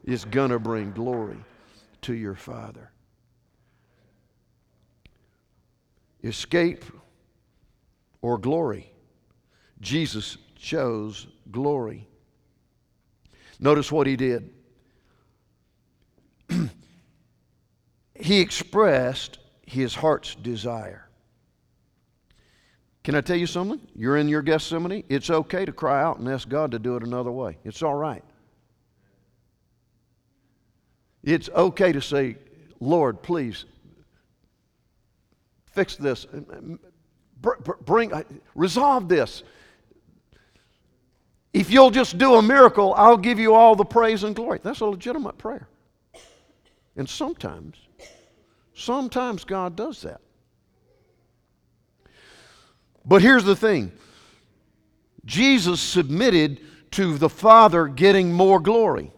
It's 0.03 0.25
going 0.25 0.50
to 0.50 0.59
bring 0.59 0.93
glory 0.93 1.38
to 2.01 2.15
your 2.15 2.35
Father. 2.35 2.89
Escape 6.24 6.83
or 8.24 8.39
glory. 8.39 8.91
Jesus 9.82 10.38
chose 10.55 11.27
glory. 11.51 12.08
Notice 13.60 13.91
what 13.91 14.08
he 14.08 14.15
did. 14.15 14.50
he 18.15 18.39
expressed 18.39 19.39
his 19.65 19.96
heart's 19.96 20.36
desire. 20.36 21.08
Can 23.03 23.13
I 23.13 23.22
tell 23.22 23.38
you 23.38 23.46
something? 23.46 23.79
You're 23.96 24.17
in 24.17 24.27
your 24.27 24.41
Gethsemane. 24.41 25.03
It's 25.10 25.29
okay 25.29 25.63
to 25.63 25.72
cry 25.72 26.01
out 26.01 26.17
and 26.17 26.27
ask 26.27 26.50
God 26.50 26.72
to 26.72 26.79
do 26.79 26.96
it 26.96 27.03
another 27.03 27.32
way. 27.32 27.58
It's 27.63 27.84
all 27.84 27.94
right. 27.94 28.24
It's 31.24 31.50
okay 31.50 31.91
to 31.91 32.01
say, 32.01 32.38
Lord, 32.79 33.22
please 33.22 33.65
fix 35.72 35.96
this. 35.96 36.25
Bring, 37.86 38.12
resolve 38.55 39.08
this. 39.08 39.44
If 41.55 41.71
you'll 41.71 41.89
just 41.89 42.17
do 42.17 42.35
a 42.35 42.41
miracle, 42.41 42.93
I'll 42.97 43.15
give 43.15 43.39
you 43.39 43.53
all 43.53 43.77
the 43.77 43.85
praise 43.85 44.25
and 44.25 44.35
glory. 44.35 44.59
That's 44.62 44.81
a 44.81 44.85
legitimate 44.85 45.38
prayer. 45.38 45.69
And 46.97 47.07
sometimes, 47.07 47.77
sometimes 48.74 49.45
God 49.45 49.74
does 49.77 50.01
that. 50.01 50.19
But 53.05 53.21
here's 53.21 53.45
the 53.45 53.55
thing 53.55 53.93
Jesus 55.24 55.79
submitted 55.79 56.59
to 56.91 57.17
the 57.17 57.29
Father 57.29 57.88
getting 57.88 58.33
more 58.33 58.59
glory. 58.59 59.13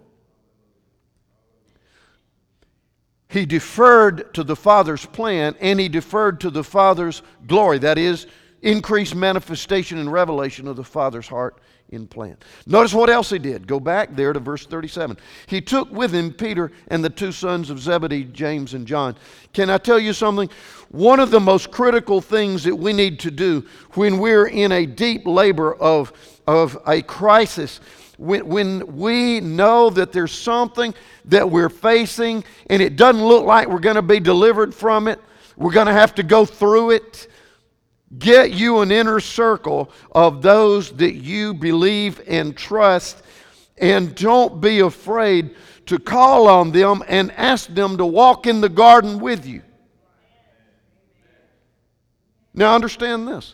He 3.29 3.47
deferred 3.47 4.31
to 4.35 4.43
the 4.43 4.55
Father's 4.55 5.07
plan 5.07 5.55
and 5.59 5.79
he 5.79 5.89
deferred 5.89 6.39
to 6.41 6.51
the 6.51 6.63
Father's 6.63 7.23
glory. 7.47 7.79
That 7.79 7.97
is, 7.97 8.27
increased 8.61 9.15
manifestation 9.15 9.97
and 9.97 10.11
revelation 10.11 10.67
of 10.67 10.75
the 10.75 10.83
Father's 10.83 11.27
heart 11.27 11.57
in 11.89 12.07
plan. 12.07 12.35
Notice 12.65 12.93
what 12.93 13.09
else 13.09 13.29
he 13.29 13.39
did. 13.39 13.65
Go 13.65 13.79
back 13.79 14.15
there 14.15 14.33
to 14.33 14.39
verse 14.39 14.65
37. 14.65 15.17
He 15.45 15.61
took 15.61 15.91
with 15.91 16.13
him 16.13 16.33
Peter 16.33 16.71
and 16.89 17.03
the 17.03 17.09
two 17.09 17.31
sons 17.31 17.69
of 17.69 17.79
Zebedee, 17.79 18.25
James 18.25 18.73
and 18.73 18.85
John. 18.85 19.15
Can 19.53 19.69
I 19.69 19.77
tell 19.77 19.99
you 19.99 20.13
something? 20.13 20.49
One 20.89 21.19
of 21.19 21.31
the 21.31 21.39
most 21.39 21.71
critical 21.71 22.19
things 22.19 22.63
that 22.65 22.75
we 22.75 22.93
need 22.93 23.19
to 23.21 23.31
do 23.31 23.65
when 23.93 24.19
we're 24.19 24.47
in 24.47 24.71
a 24.71 24.85
deep 24.85 25.25
labor 25.25 25.75
of, 25.75 26.11
of 26.45 26.77
a 26.85 27.01
crisis, 27.01 27.79
when, 28.17 28.47
when 28.47 28.97
we 28.97 29.39
know 29.39 29.89
that 29.91 30.11
there's 30.11 30.33
something 30.33 30.93
that 31.25 31.49
we're 31.49 31.69
facing 31.69 32.43
and 32.69 32.81
it 32.81 32.95
doesn't 32.95 33.23
look 33.23 33.45
like 33.45 33.67
we're 33.67 33.79
going 33.79 33.95
to 33.95 34.01
be 34.01 34.19
delivered 34.19 34.73
from 34.73 35.07
it, 35.07 35.21
we're 35.55 35.71
going 35.71 35.87
to 35.87 35.93
have 35.93 36.15
to 36.15 36.23
go 36.23 36.45
through 36.45 36.91
it 36.91 37.27
Get 38.17 38.51
you 38.51 38.79
an 38.79 38.91
inner 38.91 39.19
circle 39.19 39.91
of 40.11 40.41
those 40.41 40.91
that 40.93 41.15
you 41.15 41.53
believe 41.53 42.21
and 42.27 42.55
trust, 42.55 43.21
and 43.77 44.15
don't 44.15 44.61
be 44.61 44.79
afraid 44.79 45.55
to 45.87 45.99
call 45.99 46.47
on 46.47 46.71
them 46.71 47.03
and 47.07 47.31
ask 47.33 47.73
them 47.73 47.97
to 47.97 48.05
walk 48.05 48.47
in 48.47 48.61
the 48.61 48.69
garden 48.69 49.19
with 49.19 49.45
you. 49.45 49.61
Now, 52.53 52.73
understand 52.73 53.27
this. 53.27 53.53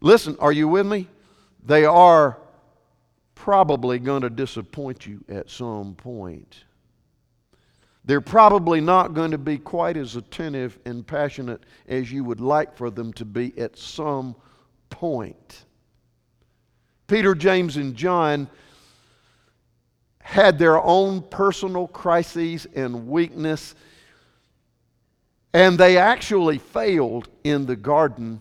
Listen, 0.00 0.36
are 0.40 0.52
you 0.52 0.68
with 0.68 0.86
me? 0.86 1.08
They 1.64 1.84
are 1.84 2.38
probably 3.34 3.98
going 3.98 4.22
to 4.22 4.30
disappoint 4.30 5.06
you 5.06 5.24
at 5.28 5.48
some 5.48 5.94
point. 5.94 6.64
They're 8.04 8.20
probably 8.20 8.80
not 8.80 9.14
going 9.14 9.30
to 9.30 9.38
be 9.38 9.58
quite 9.58 9.96
as 9.96 10.16
attentive 10.16 10.78
and 10.84 11.06
passionate 11.06 11.62
as 11.86 12.10
you 12.10 12.24
would 12.24 12.40
like 12.40 12.76
for 12.76 12.90
them 12.90 13.12
to 13.14 13.24
be 13.24 13.56
at 13.58 13.78
some 13.78 14.34
point. 14.90 15.64
Peter, 17.06 17.34
James, 17.34 17.76
and 17.76 17.94
John 17.94 18.48
had 20.20 20.58
their 20.58 20.80
own 20.82 21.22
personal 21.22 21.86
crises 21.86 22.66
and 22.74 23.06
weakness, 23.06 23.74
and 25.52 25.78
they 25.78 25.96
actually 25.96 26.58
failed 26.58 27.28
in 27.44 27.66
the 27.66 27.76
garden 27.76 28.40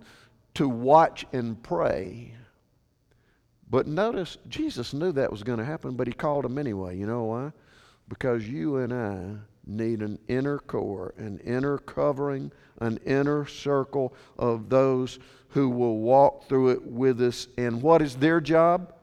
to 0.55 0.67
watch 0.67 1.25
and 1.33 1.61
pray. 1.61 2.33
But 3.69 3.87
notice, 3.87 4.37
Jesus 4.49 4.93
knew 4.93 5.11
that 5.13 5.31
was 5.31 5.43
going 5.43 5.59
to 5.59 5.65
happen, 5.65 5.95
but 5.95 6.07
he 6.07 6.13
called 6.13 6.45
them 6.45 6.57
anyway. 6.57 6.97
You 6.97 7.05
know 7.05 7.23
why? 7.25 7.51
Because 8.09 8.47
you 8.47 8.77
and 8.77 8.93
I 8.93 9.35
need 9.65 10.01
an 10.01 10.19
inner 10.27 10.59
core, 10.59 11.13
an 11.17 11.39
inner 11.39 11.77
covering, 11.77 12.51
an 12.79 12.99
inner 13.05 13.45
circle 13.45 14.13
of 14.37 14.69
those 14.69 15.19
who 15.49 15.69
will 15.69 15.97
walk 15.99 16.47
through 16.47 16.69
it 16.69 16.83
with 16.83 17.21
us. 17.21 17.47
And 17.57 17.81
what 17.81 18.01
is 18.01 18.15
their 18.15 18.41
job? 18.41 18.93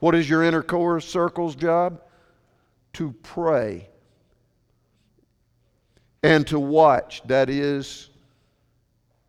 What 0.00 0.14
is 0.14 0.28
your 0.28 0.42
inner 0.42 0.62
core 0.62 1.00
circle's 1.00 1.54
job? 1.54 2.02
To 2.94 3.12
pray 3.22 3.88
and 6.22 6.46
to 6.48 6.58
watch. 6.58 7.22
That 7.26 7.50
is, 7.50 8.10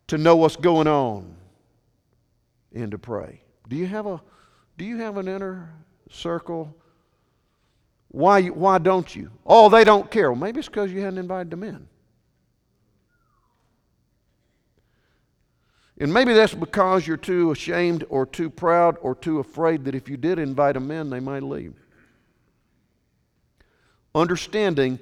to 0.08 0.18
know 0.18 0.36
what's 0.36 0.56
going 0.56 0.86
on 0.86 1.36
and 2.74 2.90
to 2.90 2.98
pray. 2.98 3.40
Do 3.68 3.76
you 3.76 3.86
have 3.86 4.06
a 4.06 4.20
do 4.78 4.84
you 4.84 4.98
have 4.98 5.16
an 5.16 5.26
inner 5.28 5.72
circle 6.10 6.76
why, 8.16 8.46
why 8.46 8.78
don't 8.78 9.14
you? 9.14 9.30
Oh, 9.44 9.68
they 9.68 9.84
don't 9.84 10.10
care. 10.10 10.32
Well, 10.32 10.40
maybe 10.40 10.60
it's 10.60 10.68
because 10.68 10.90
you 10.90 11.02
hadn't 11.02 11.18
invited 11.18 11.50
them 11.50 11.62
in. 11.62 11.86
And 15.98 16.14
maybe 16.14 16.32
that's 16.32 16.54
because 16.54 17.06
you're 17.06 17.18
too 17.18 17.50
ashamed 17.50 18.04
or 18.08 18.24
too 18.24 18.48
proud 18.48 18.96
or 19.02 19.14
too 19.14 19.38
afraid 19.38 19.84
that 19.84 19.94
if 19.94 20.08
you 20.08 20.16
did 20.16 20.38
invite 20.38 20.72
them 20.72 20.90
in, 20.90 21.10
they 21.10 21.20
might 21.20 21.42
leave. 21.42 21.74
Understanding 24.14 24.98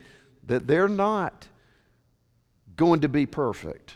that 0.48 0.66
they're 0.66 0.88
not 0.88 1.46
going 2.74 3.03
to 3.03 3.09
be 3.09 3.27
perfect, 3.27 3.94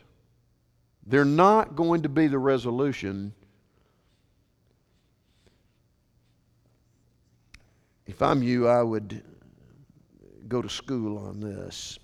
they're 1.05 1.25
not 1.25 1.75
going 1.75 2.03
to 2.03 2.09
be 2.09 2.29
the 2.29 2.39
resolution 2.39 3.35
If 8.09 8.23
I'm 8.23 8.43
you, 8.43 8.67
I 8.67 8.83
would 8.83 9.23
go 10.49 10.63
to 10.63 10.69
school 10.69 11.19
on 11.19 11.41
this. 11.41 11.99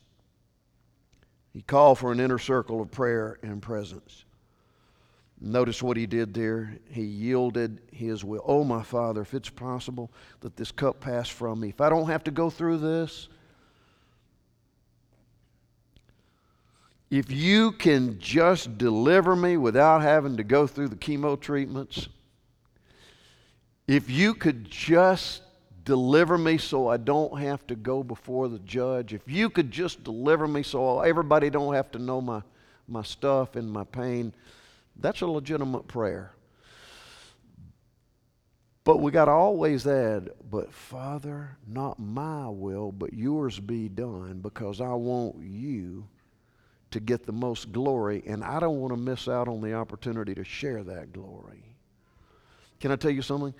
He 1.54 1.62
called 1.62 1.98
for 1.98 2.12
an 2.12 2.20
inner 2.20 2.38
circle 2.38 2.82
of 2.82 2.90
prayer 2.90 3.38
and 3.42 3.62
presence. 3.62 4.26
Notice 5.40 5.82
what 5.82 5.96
he 5.96 6.06
did 6.06 6.34
there. 6.34 6.76
He 6.90 7.02
yielded 7.02 7.80
his 7.90 8.22
will. 8.22 8.42
Oh, 8.44 8.64
my 8.64 8.82
Father, 8.82 9.22
if 9.22 9.32
it's 9.32 9.48
possible 9.48 10.10
that 10.40 10.56
this 10.56 10.70
cup 10.70 11.00
pass 11.00 11.28
from 11.28 11.60
me, 11.60 11.70
if 11.70 11.80
I 11.80 11.88
don't 11.88 12.08
have 12.08 12.24
to 12.24 12.30
go 12.30 12.50
through 12.50 12.78
this, 12.78 13.28
if 17.10 17.30
you 17.30 17.72
can 17.72 18.18
just 18.18 18.76
deliver 18.76 19.34
me 19.34 19.56
without 19.56 20.02
having 20.02 20.36
to 20.36 20.44
go 20.44 20.66
through 20.66 20.88
the 20.88 20.96
chemo 20.96 21.40
treatments, 21.40 22.08
if 23.86 24.10
you 24.10 24.34
could 24.34 24.70
just 24.70 25.43
deliver 25.84 26.38
me 26.38 26.58
so 26.58 26.88
I 26.88 26.96
don't 26.96 27.38
have 27.40 27.66
to 27.66 27.76
go 27.76 28.02
before 28.02 28.48
the 28.48 28.58
judge. 28.60 29.12
If 29.12 29.22
you 29.26 29.50
could 29.50 29.70
just 29.70 30.02
deliver 30.04 30.48
me 30.48 30.62
so 30.62 31.00
everybody 31.00 31.50
don't 31.50 31.74
have 31.74 31.90
to 31.92 31.98
know 31.98 32.20
my, 32.20 32.42
my 32.88 33.02
stuff 33.02 33.56
and 33.56 33.70
my 33.70 33.84
pain, 33.84 34.32
that's 34.96 35.20
a 35.20 35.26
legitimate 35.26 35.86
prayer. 35.86 36.32
But 38.84 38.98
we 38.98 39.10
got 39.10 39.26
to 39.26 39.30
always 39.30 39.86
add, 39.86 40.30
but 40.50 40.72
Father, 40.72 41.56
not 41.66 41.98
my 41.98 42.48
will, 42.48 42.92
but 42.92 43.14
yours 43.14 43.58
be 43.58 43.88
done 43.88 44.40
because 44.42 44.80
I 44.80 44.92
want 44.92 45.36
you 45.40 46.06
to 46.90 47.00
get 47.00 47.24
the 47.24 47.32
most 47.32 47.72
glory 47.72 48.22
and 48.26 48.44
I 48.44 48.60
don't 48.60 48.80
want 48.80 48.92
to 48.92 48.98
miss 48.98 49.26
out 49.26 49.48
on 49.48 49.62
the 49.62 49.72
opportunity 49.72 50.34
to 50.34 50.44
share 50.44 50.84
that 50.84 51.12
glory. 51.14 51.64
Can 52.78 52.92
I 52.92 52.96
tell 52.96 53.10
you 53.10 53.22
something? 53.22 53.54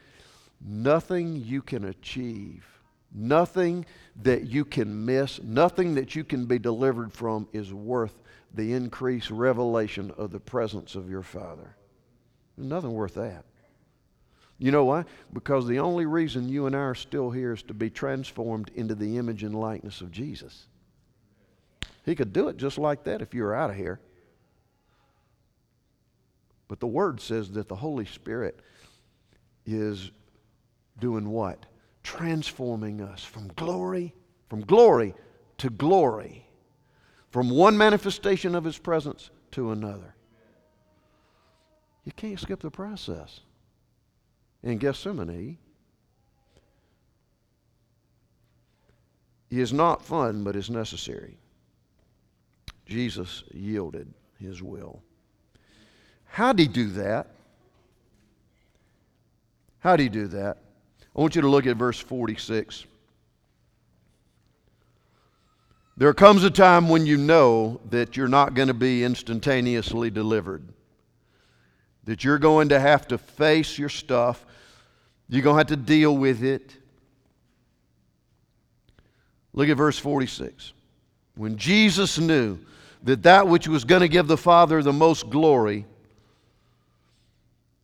Nothing 0.65 1.37
you 1.37 1.61
can 1.61 1.85
achieve, 1.85 2.67
nothing 3.13 3.85
that 4.23 4.47
you 4.47 4.65
can 4.65 5.05
miss, 5.05 5.43
nothing 5.43 5.95
that 5.97 6.17
you 6.17 6.25
can 6.25 6.47
be 6.47 6.59
delivered 6.59 7.13
from 7.13 7.47
is 7.53 7.73
worth 7.73 8.23
the 8.55 8.73
increased 8.73 9.31
revelation 9.31 10.11
of 10.17 10.31
the 10.31 10.41
presence 10.41 10.95
of 10.95 11.11
your 11.11 11.23
Father. 11.23 11.77
Nothing 12.57 12.93
worth 12.93 13.15
that. 13.15 13.45
You 14.59 14.71
know 14.71 14.85
why? 14.85 15.05
Because 15.33 15.67
the 15.67 15.81
only 15.81 16.07
reason 16.07 16.49
you 16.49 16.67
and 16.67 16.75
I 16.75 16.79
are 16.79 16.95
still 16.95 17.31
here 17.31 17.53
is 17.53 17.63
to 17.65 17.75
be 17.75 17.91
transformed 17.91 18.71
into 18.75 18.95
the 18.95 19.19
image 19.19 19.43
and 19.43 19.55
likeness 19.55 20.01
of 20.01 20.13
Jesus. 20.13 20.69
He 22.07 22.15
could 22.15 22.33
do 22.33 22.49
it 22.49 22.57
just 22.57 22.79
like 22.79 23.05
that 23.05 23.21
if 23.21 23.35
you 23.35 23.43
were 23.43 23.55
out 23.55 23.71
of 23.71 23.77
here. 23.77 24.01
But 26.69 26.81
the 26.81 26.87
Word 26.87 27.21
says 27.21 27.51
that 27.53 27.69
the 27.69 27.77
Holy 27.77 28.07
Spirit 28.07 28.61
is 29.67 30.11
doing 30.99 31.29
what? 31.31 31.67
Transforming 32.03 33.01
us 33.01 33.25
from 33.25 33.49
glory, 33.57 34.15
from 34.49 34.63
glory 34.63 35.15
to 35.59 35.71
glory, 35.71 36.47
from 37.31 37.51
one 37.51 37.77
manifestation 37.77 38.55
of 38.55 38.65
His 38.65 38.79
presence 38.79 39.31
to 39.53 39.73
another. 39.73 40.15
You 42.05 42.13
can't 42.13 42.39
skip 42.39 42.61
the 42.61 42.71
process. 42.71 43.41
In 44.63 44.79
Gethsemane, 44.79 45.59
is 49.61 49.73
not 49.73 50.05
fun, 50.05 50.45
but 50.45 50.57
is 50.57 50.71
necessary. 50.71 51.39
Jesus 52.87 53.45
yielded 53.53 54.13
his 54.39 54.63
will. 54.63 55.03
How 56.27 56.53
did 56.53 56.63
he 56.63 56.69
do 56.69 56.89
that? 56.91 57.29
How 59.79 59.97
did 59.97 60.03
he 60.05 60.09
do 60.09 60.27
that? 60.29 60.59
I 61.17 61.21
want 61.21 61.37
you 61.37 61.43
to 61.43 61.49
look 61.49 61.67
at 61.67 61.77
verse 61.77 61.99
46. 61.99 62.85
There 65.97 66.13
comes 66.13 66.43
a 66.43 66.51
time 66.51 66.89
when 66.89 67.07
you 67.07 67.17
know 67.17 67.81
that 67.91 68.17
you're 68.17 68.27
not 68.27 68.55
going 68.55 68.69
to 68.69 68.75
be 68.75 69.05
instantaneously 69.05 70.11
delivered, 70.11 70.65
that 72.05 72.25
you're 72.25 72.39
going 72.39 72.71
to 72.71 72.81
have 72.81 73.07
to 73.09 73.19
face 73.19 73.79
your 73.79 73.89
stuff, 73.89 74.45
you're 75.29 75.43
going 75.43 75.55
to 75.55 75.59
have 75.59 75.67
to 75.69 75.77
deal 75.77 76.17
with 76.17 76.43
it. 76.43 76.75
Look 79.53 79.69
at 79.69 79.77
verse 79.77 79.99
46. 79.99 80.73
When 81.37 81.57
Jesus 81.57 82.19
knew 82.19 82.59
that 83.05 83.23
that 83.23 83.47
which 83.47 83.69
was 83.69 83.85
going 83.85 84.01
to 84.01 84.09
give 84.09 84.27
the 84.27 84.37
Father 84.37 84.83
the 84.83 84.93
most 84.93 85.31
glory, 85.31 85.87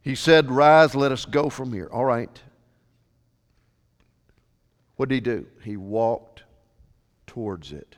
he 0.02 0.16
said, 0.16 0.50
Rise, 0.50 0.96
let 0.96 1.12
us 1.12 1.24
go 1.24 1.48
from 1.48 1.72
here. 1.72 1.88
All 1.92 2.04
right. 2.04 2.40
What 5.00 5.08
did 5.08 5.14
he 5.14 5.20
do? 5.22 5.46
He 5.64 5.78
walked 5.78 6.42
towards 7.26 7.72
it. 7.72 7.96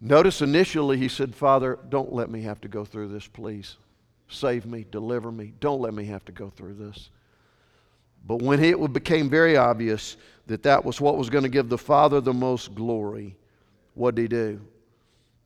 Notice 0.00 0.40
initially 0.40 0.98
he 0.98 1.08
said, 1.08 1.34
Father, 1.34 1.80
don't 1.88 2.12
let 2.12 2.30
me 2.30 2.42
have 2.42 2.60
to 2.60 2.68
go 2.68 2.84
through 2.84 3.08
this, 3.08 3.26
please. 3.26 3.78
Save 4.28 4.66
me, 4.66 4.86
deliver 4.88 5.32
me. 5.32 5.54
Don't 5.58 5.80
let 5.80 5.94
me 5.94 6.04
have 6.04 6.24
to 6.26 6.32
go 6.32 6.48
through 6.48 6.74
this. 6.74 7.10
But 8.24 8.40
when 8.40 8.62
it 8.62 8.92
became 8.92 9.28
very 9.28 9.56
obvious 9.56 10.16
that 10.46 10.62
that 10.62 10.84
was 10.84 11.00
what 11.00 11.16
was 11.16 11.28
going 11.28 11.42
to 11.42 11.50
give 11.50 11.68
the 11.68 11.76
Father 11.76 12.20
the 12.20 12.32
most 12.32 12.76
glory, 12.76 13.36
what 13.94 14.14
did 14.14 14.22
he 14.22 14.28
do? 14.28 14.60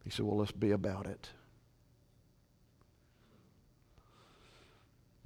He 0.05 0.11
said, 0.11 0.27
Well, 0.27 0.37
let's 0.37 0.53
be 0.53 0.72
about 0.72 1.07
it. 1.07 1.31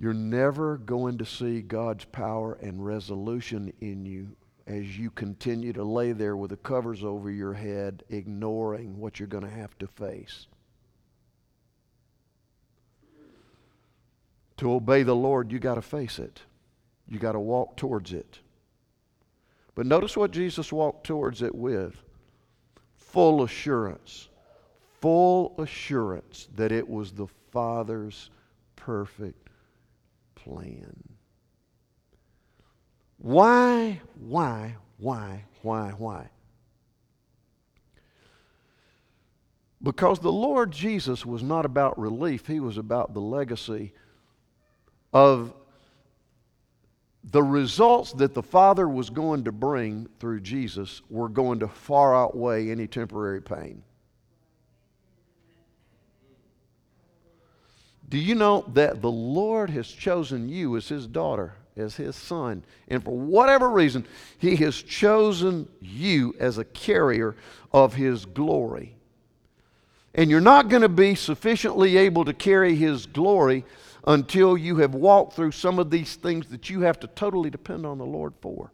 You're 0.00 0.14
never 0.14 0.78
going 0.78 1.18
to 1.18 1.26
see 1.26 1.60
God's 1.60 2.06
power 2.06 2.54
and 2.62 2.82
resolution 2.84 3.70
in 3.82 4.06
you 4.06 4.34
as 4.66 4.96
you 4.96 5.10
continue 5.10 5.74
to 5.74 5.84
lay 5.84 6.12
there 6.12 6.38
with 6.38 6.50
the 6.50 6.56
covers 6.56 7.04
over 7.04 7.30
your 7.30 7.52
head, 7.52 8.02
ignoring 8.08 8.98
what 8.98 9.20
you're 9.20 9.28
going 9.28 9.44
to 9.44 9.50
have 9.50 9.76
to 9.78 9.86
face. 9.86 10.46
To 14.56 14.72
obey 14.72 15.02
the 15.02 15.14
Lord, 15.14 15.52
you 15.52 15.58
got 15.58 15.74
to 15.74 15.82
face 15.82 16.18
it. 16.18 16.40
You 17.06 17.18
got 17.18 17.32
to 17.32 17.40
walk 17.40 17.76
towards 17.76 18.14
it. 18.14 18.38
But 19.74 19.84
notice 19.84 20.16
what 20.16 20.30
Jesus 20.30 20.72
walked 20.72 21.04
towards 21.06 21.42
it 21.42 21.54
with 21.54 21.94
full 22.96 23.42
assurance. 23.42 24.30
Full 25.02 25.54
assurance 25.58 26.48
that 26.56 26.72
it 26.72 26.88
was 26.88 27.12
the 27.12 27.26
Father's 27.52 28.30
perfect 28.76 29.49
plan. 30.44 30.96
Why, 33.18 34.00
why, 34.18 34.76
why, 34.98 35.44
why, 35.62 35.90
why? 35.90 36.30
Because 39.82 40.18
the 40.18 40.32
Lord 40.32 40.70
Jesus 40.70 41.24
was 41.24 41.42
not 41.42 41.64
about 41.64 41.98
relief, 41.98 42.46
He 42.46 42.60
was 42.60 42.76
about 42.76 43.14
the 43.14 43.20
legacy 43.20 43.92
of 45.12 45.54
the 47.24 47.42
results 47.42 48.12
that 48.14 48.34
the 48.34 48.42
Father 48.42 48.88
was 48.88 49.10
going 49.10 49.44
to 49.44 49.52
bring 49.52 50.08
through 50.18 50.40
Jesus 50.40 51.02
were 51.10 51.28
going 51.28 51.58
to 51.60 51.68
far 51.68 52.14
outweigh 52.14 52.70
any 52.70 52.86
temporary 52.86 53.42
pain. 53.42 53.82
Do 58.10 58.18
you 58.18 58.34
know 58.34 58.64
that 58.74 59.00
the 59.00 59.10
Lord 59.10 59.70
has 59.70 59.88
chosen 59.88 60.48
you 60.48 60.76
as 60.76 60.88
His 60.88 61.06
daughter? 61.06 61.54
as 61.76 61.96
his 61.96 62.16
son. 62.16 62.62
And 62.88 63.02
for 63.02 63.16
whatever 63.16 63.70
reason, 63.70 64.06
he 64.38 64.56
has 64.56 64.80
chosen 64.82 65.68
you 65.80 66.34
as 66.38 66.58
a 66.58 66.64
carrier 66.64 67.34
of 67.72 67.94
his 67.94 68.24
glory. 68.24 68.94
And 70.14 70.30
you're 70.30 70.40
not 70.40 70.68
going 70.68 70.82
to 70.82 70.88
be 70.88 71.14
sufficiently 71.14 71.96
able 71.96 72.24
to 72.24 72.32
carry 72.32 72.74
his 72.74 73.06
glory 73.06 73.64
until 74.06 74.56
you 74.56 74.76
have 74.76 74.94
walked 74.94 75.34
through 75.34 75.52
some 75.52 75.78
of 75.78 75.90
these 75.90 76.16
things 76.16 76.48
that 76.48 76.70
you 76.70 76.80
have 76.80 76.98
to 77.00 77.06
totally 77.08 77.50
depend 77.50 77.86
on 77.86 77.98
the 77.98 78.06
Lord 78.06 78.34
for. 78.40 78.72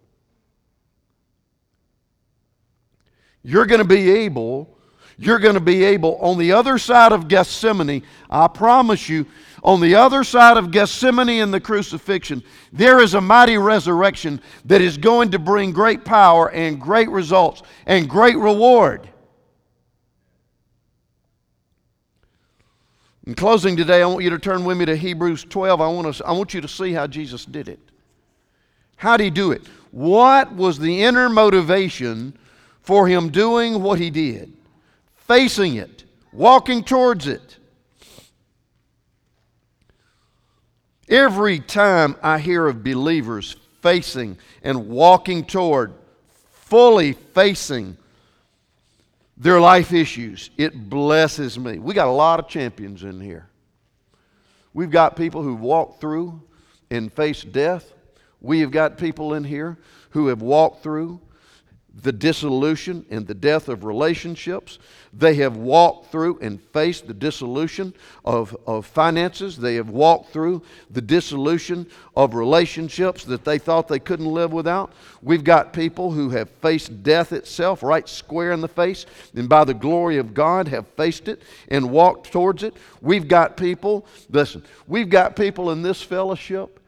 You're 3.42 3.66
going 3.66 3.80
to 3.82 3.86
be 3.86 4.10
able 4.10 4.75
you're 5.18 5.38
going 5.38 5.54
to 5.54 5.60
be 5.60 5.82
able, 5.84 6.16
on 6.16 6.38
the 6.38 6.52
other 6.52 6.78
side 6.78 7.12
of 7.12 7.28
Gethsemane, 7.28 8.02
I 8.28 8.48
promise 8.48 9.08
you, 9.08 9.26
on 9.62 9.80
the 9.80 9.94
other 9.94 10.22
side 10.22 10.56
of 10.56 10.70
Gethsemane 10.70 11.40
and 11.40 11.52
the 11.52 11.60
crucifixion, 11.60 12.42
there 12.72 13.00
is 13.00 13.14
a 13.14 13.20
mighty 13.20 13.58
resurrection 13.58 14.40
that 14.66 14.80
is 14.80 14.98
going 14.98 15.30
to 15.30 15.38
bring 15.38 15.72
great 15.72 16.04
power 16.04 16.50
and 16.50 16.80
great 16.80 17.08
results 17.08 17.62
and 17.86 18.08
great 18.08 18.36
reward. 18.36 19.08
In 23.26 23.34
closing 23.34 23.76
today, 23.76 24.02
I 24.02 24.06
want 24.06 24.22
you 24.22 24.30
to 24.30 24.38
turn 24.38 24.64
with 24.64 24.76
me 24.76 24.84
to 24.84 24.94
Hebrews 24.94 25.44
12. 25.44 25.80
I 25.80 25.88
want, 25.88 26.14
to, 26.14 26.24
I 26.24 26.32
want 26.32 26.54
you 26.54 26.60
to 26.60 26.68
see 26.68 26.92
how 26.92 27.08
Jesus 27.08 27.44
did 27.44 27.68
it. 27.68 27.80
How 28.96 29.16
did 29.16 29.24
he 29.24 29.30
do 29.30 29.50
it? 29.50 29.66
What 29.90 30.52
was 30.52 30.78
the 30.78 31.02
inner 31.02 31.28
motivation 31.28 32.38
for 32.82 33.08
him 33.08 33.30
doing 33.30 33.82
what 33.82 33.98
he 33.98 34.10
did? 34.10 34.55
Facing 35.26 35.74
it, 35.74 36.04
walking 36.32 36.84
towards 36.84 37.26
it. 37.26 37.56
Every 41.08 41.60
time 41.60 42.16
I 42.22 42.38
hear 42.38 42.66
of 42.66 42.82
believers 42.82 43.56
facing 43.80 44.38
and 44.62 44.88
walking 44.88 45.44
toward, 45.44 45.92
fully 46.50 47.12
facing 47.12 47.96
their 49.36 49.60
life 49.60 49.92
issues, 49.92 50.50
it 50.56 50.88
blesses 50.88 51.58
me. 51.58 51.78
We 51.78 51.94
got 51.94 52.08
a 52.08 52.10
lot 52.10 52.40
of 52.40 52.48
champions 52.48 53.04
in 53.04 53.20
here. 53.20 53.48
We've 54.74 54.90
got 54.90 55.16
people 55.16 55.42
who've 55.42 55.60
walked 55.60 56.00
through 56.00 56.42
and 56.90 57.12
faced 57.12 57.52
death. 57.52 57.92
We 58.40 58.60
have 58.60 58.70
got 58.70 58.98
people 58.98 59.34
in 59.34 59.44
here 59.44 59.78
who 60.10 60.28
have 60.28 60.42
walked 60.42 60.82
through 60.82 61.20
the 62.02 62.12
dissolution 62.12 63.06
and 63.10 63.26
the 63.26 63.34
death 63.34 63.68
of 63.68 63.84
relationships. 63.84 64.78
They 65.12 65.34
have 65.36 65.56
walked 65.56 66.12
through 66.12 66.38
and 66.40 66.60
faced 66.60 67.06
the 67.06 67.14
dissolution 67.14 67.94
of, 68.24 68.54
of 68.66 68.84
finances. 68.84 69.56
They 69.56 69.76
have 69.76 69.88
walked 69.88 70.30
through 70.32 70.62
the 70.90 71.00
dissolution 71.00 71.86
of 72.14 72.34
relationships 72.34 73.24
that 73.24 73.44
they 73.44 73.58
thought 73.58 73.88
they 73.88 73.98
couldn't 73.98 74.26
live 74.26 74.52
without. 74.52 74.92
We've 75.22 75.44
got 75.44 75.72
people 75.72 76.10
who 76.10 76.28
have 76.30 76.50
faced 76.50 77.02
death 77.02 77.32
itself 77.32 77.82
right 77.82 78.08
square 78.08 78.52
in 78.52 78.60
the 78.60 78.68
face 78.68 79.06
and 79.34 79.48
by 79.48 79.64
the 79.64 79.74
glory 79.74 80.18
of 80.18 80.34
God 80.34 80.68
have 80.68 80.86
faced 80.88 81.28
it 81.28 81.42
and 81.68 81.90
walked 81.90 82.30
towards 82.30 82.62
it. 82.62 82.74
We've 83.00 83.26
got 83.26 83.56
people, 83.56 84.06
listen, 84.28 84.62
we've 84.86 85.08
got 85.08 85.34
people 85.34 85.70
in 85.70 85.82
this 85.82 86.02
fellowship 86.02 86.80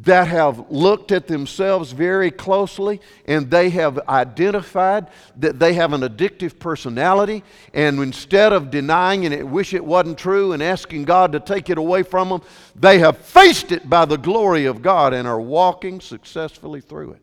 that 0.00 0.26
have 0.26 0.70
looked 0.70 1.12
at 1.12 1.26
themselves 1.26 1.92
very 1.92 2.30
closely 2.30 3.00
and 3.26 3.50
they 3.50 3.68
have 3.70 3.98
identified 4.08 5.06
that 5.36 5.58
they 5.58 5.74
have 5.74 5.92
an 5.92 6.00
addictive 6.00 6.58
personality. 6.58 7.44
And 7.74 8.00
instead 8.00 8.52
of 8.52 8.70
denying 8.70 9.26
and 9.26 9.52
wish 9.52 9.74
it 9.74 9.84
wasn't 9.84 10.18
true 10.18 10.52
and 10.52 10.62
asking 10.62 11.04
God 11.04 11.32
to 11.32 11.40
take 11.40 11.68
it 11.68 11.78
away 11.78 12.02
from 12.02 12.30
them, 12.30 12.42
they 12.74 12.98
have 13.00 13.18
faced 13.18 13.70
it 13.70 13.88
by 13.88 14.04
the 14.04 14.16
glory 14.16 14.64
of 14.64 14.82
God 14.82 15.12
and 15.12 15.28
are 15.28 15.40
walking 15.40 16.00
successfully 16.00 16.80
through 16.80 17.12
it. 17.12 17.22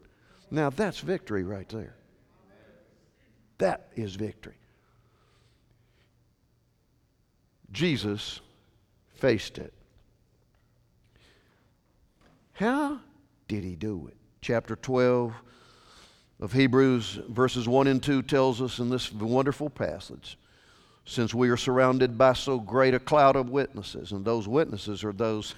Now, 0.52 0.70
that's 0.70 1.00
victory 1.00 1.44
right 1.44 1.68
there. 1.70 1.96
That 3.58 3.88
is 3.96 4.16
victory. 4.16 4.56
Jesus 7.72 8.40
faced 9.16 9.58
it. 9.58 9.74
How 12.60 13.00
did 13.48 13.64
he 13.64 13.78
do 13.78 14.08
it? 14.10 14.18
Chapter 14.42 14.76
12 14.76 15.34
of 16.42 16.52
Hebrews, 16.52 17.22
verses 17.30 17.70
1 17.70 17.88
and 17.88 18.04
2, 18.04 18.22
tells 18.24 18.62
us 18.62 18.80
in 18.80 18.90
this 18.90 19.14
wonderful 19.14 19.70
passage 19.70 20.38
since 21.06 21.34
we 21.34 21.48
are 21.48 21.56
surrounded 21.56 22.18
by 22.18 22.34
so 22.34 22.60
great 22.60 22.94
a 22.94 23.00
cloud 23.00 23.38
of 23.38 23.50
witnesses, 23.50 24.12
and 24.12 24.26
those 24.26 24.46
witnesses 24.46 25.06
are 25.06 25.14
those 25.14 25.56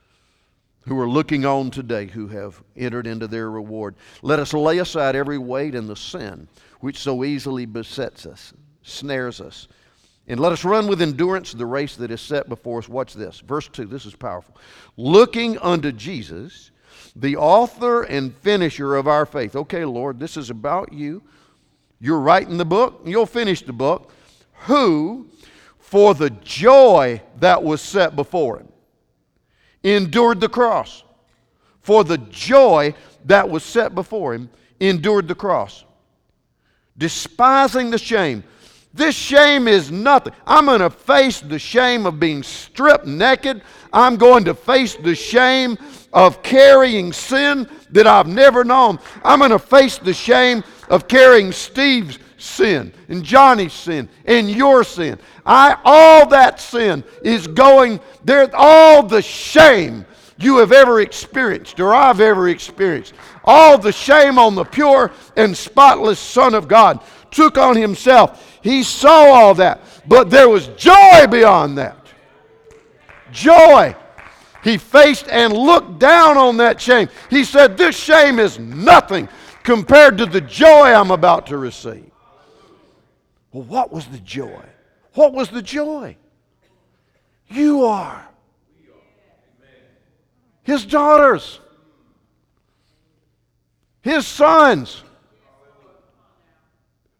who 0.86 1.00
are 1.00 1.08
looking 1.08 1.46
on 1.46 1.70
today 1.70 2.04
who 2.08 2.28
have 2.28 2.62
entered 2.76 3.06
into 3.06 3.26
their 3.26 3.50
reward. 3.50 3.94
Let 4.20 4.38
us 4.38 4.52
lay 4.52 4.76
aside 4.76 5.16
every 5.16 5.38
weight 5.38 5.74
and 5.74 5.88
the 5.88 5.96
sin 5.96 6.46
which 6.80 6.98
so 6.98 7.24
easily 7.24 7.64
besets 7.64 8.26
us, 8.26 8.52
snares 8.82 9.40
us 9.40 9.66
and 10.28 10.38
let 10.38 10.52
us 10.52 10.64
run 10.64 10.86
with 10.86 11.02
endurance 11.02 11.52
the 11.52 11.66
race 11.66 11.96
that 11.96 12.10
is 12.10 12.20
set 12.20 12.48
before 12.48 12.78
us. 12.78 12.88
Watch 12.88 13.14
this. 13.14 13.40
Verse 13.40 13.66
2. 13.66 13.86
This 13.86 14.06
is 14.06 14.14
powerful. 14.14 14.56
Looking 14.96 15.58
unto 15.58 15.90
Jesus, 15.90 16.70
the 17.16 17.36
author 17.36 18.02
and 18.02 18.34
finisher 18.36 18.94
of 18.94 19.08
our 19.08 19.26
faith. 19.26 19.56
Okay, 19.56 19.84
Lord, 19.84 20.20
this 20.20 20.36
is 20.36 20.50
about 20.50 20.92
you. 20.92 21.22
You're 22.00 22.20
writing 22.20 22.58
the 22.58 22.64
book, 22.64 23.00
you'll 23.04 23.26
finish 23.26 23.62
the 23.62 23.72
book. 23.72 24.12
Who, 24.66 25.26
for 25.78 26.14
the 26.14 26.30
joy 26.30 27.22
that 27.38 27.62
was 27.62 27.80
set 27.80 28.14
before 28.14 28.58
him, 28.58 28.68
endured 29.82 30.40
the 30.40 30.48
cross. 30.48 31.04
For 31.80 32.04
the 32.04 32.18
joy 32.18 32.94
that 33.24 33.48
was 33.48 33.64
set 33.64 33.94
before 33.94 34.34
him, 34.34 34.50
endured 34.78 35.26
the 35.26 35.34
cross. 35.34 35.84
despising 36.98 37.90
the 37.90 37.98
shame. 37.98 38.44
This 38.94 39.14
shame 39.14 39.68
is 39.68 39.90
nothing. 39.90 40.32
I'm 40.46 40.66
going 40.66 40.80
to 40.80 40.90
face 40.90 41.40
the 41.40 41.58
shame 41.58 42.06
of 42.06 42.18
being 42.18 42.42
stripped 42.42 43.06
naked. 43.06 43.62
I'm 43.92 44.16
going 44.16 44.44
to 44.44 44.54
face 44.54 44.94
the 44.94 45.14
shame 45.14 45.76
of 46.12 46.42
carrying 46.42 47.12
sin 47.12 47.68
that 47.90 48.06
I've 48.06 48.26
never 48.26 48.64
known. 48.64 48.98
I'm 49.22 49.40
going 49.40 49.50
to 49.50 49.58
face 49.58 49.98
the 49.98 50.14
shame 50.14 50.64
of 50.88 51.06
carrying 51.06 51.52
Steve's 51.52 52.18
sin 52.38 52.92
and 53.08 53.22
Johnny's 53.22 53.72
sin 53.72 54.08
and 54.24 54.50
your 54.50 54.84
sin. 54.84 55.18
I 55.44 55.76
all 55.84 56.26
that 56.28 56.60
sin 56.60 57.04
is 57.22 57.46
going 57.46 58.00
there 58.24 58.48
all 58.54 59.02
the 59.02 59.22
shame 59.22 60.06
you 60.38 60.58
have 60.58 60.72
ever 60.72 61.00
experienced 61.00 61.80
or 61.80 61.94
I've 61.94 62.20
ever 62.20 62.48
experienced. 62.48 63.12
All 63.44 63.76
the 63.76 63.92
shame 63.92 64.38
on 64.38 64.54
the 64.54 64.64
pure 64.64 65.10
and 65.36 65.56
spotless 65.56 66.20
Son 66.20 66.54
of 66.54 66.68
God 66.68 67.00
took 67.30 67.58
on 67.58 67.76
himself. 67.76 68.47
He 68.62 68.82
saw 68.82 69.24
all 69.32 69.54
that, 69.54 69.80
but 70.06 70.30
there 70.30 70.48
was 70.48 70.68
joy 70.68 71.26
beyond 71.30 71.78
that. 71.78 71.96
Joy. 73.32 73.94
He 74.64 74.76
faced 74.76 75.28
and 75.28 75.52
looked 75.52 75.98
down 75.98 76.36
on 76.36 76.56
that 76.58 76.80
shame. 76.80 77.08
He 77.30 77.44
said, 77.44 77.76
This 77.76 77.96
shame 77.96 78.38
is 78.38 78.58
nothing 78.58 79.28
compared 79.62 80.18
to 80.18 80.26
the 80.26 80.40
joy 80.40 80.92
I'm 80.92 81.10
about 81.10 81.46
to 81.46 81.58
receive. 81.58 82.10
Well, 83.52 83.64
what 83.64 83.92
was 83.92 84.06
the 84.06 84.18
joy? 84.18 84.62
What 85.14 85.32
was 85.32 85.48
the 85.48 85.62
joy? 85.62 86.16
You 87.48 87.84
are. 87.84 88.26
His 90.62 90.84
daughters. 90.84 91.60
His 94.02 94.26
sons 94.26 95.02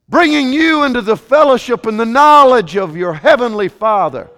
bringing 0.09 0.53
you 0.53 0.85
into 0.85 1.03
the 1.03 1.17
fellowship 1.17 1.87
and 1.87 1.99
the 1.99 2.07
knowledge 2.07 2.77
of 2.77 2.97
your 2.97 3.13
heavenly 3.13 3.69
Father. 3.69 4.31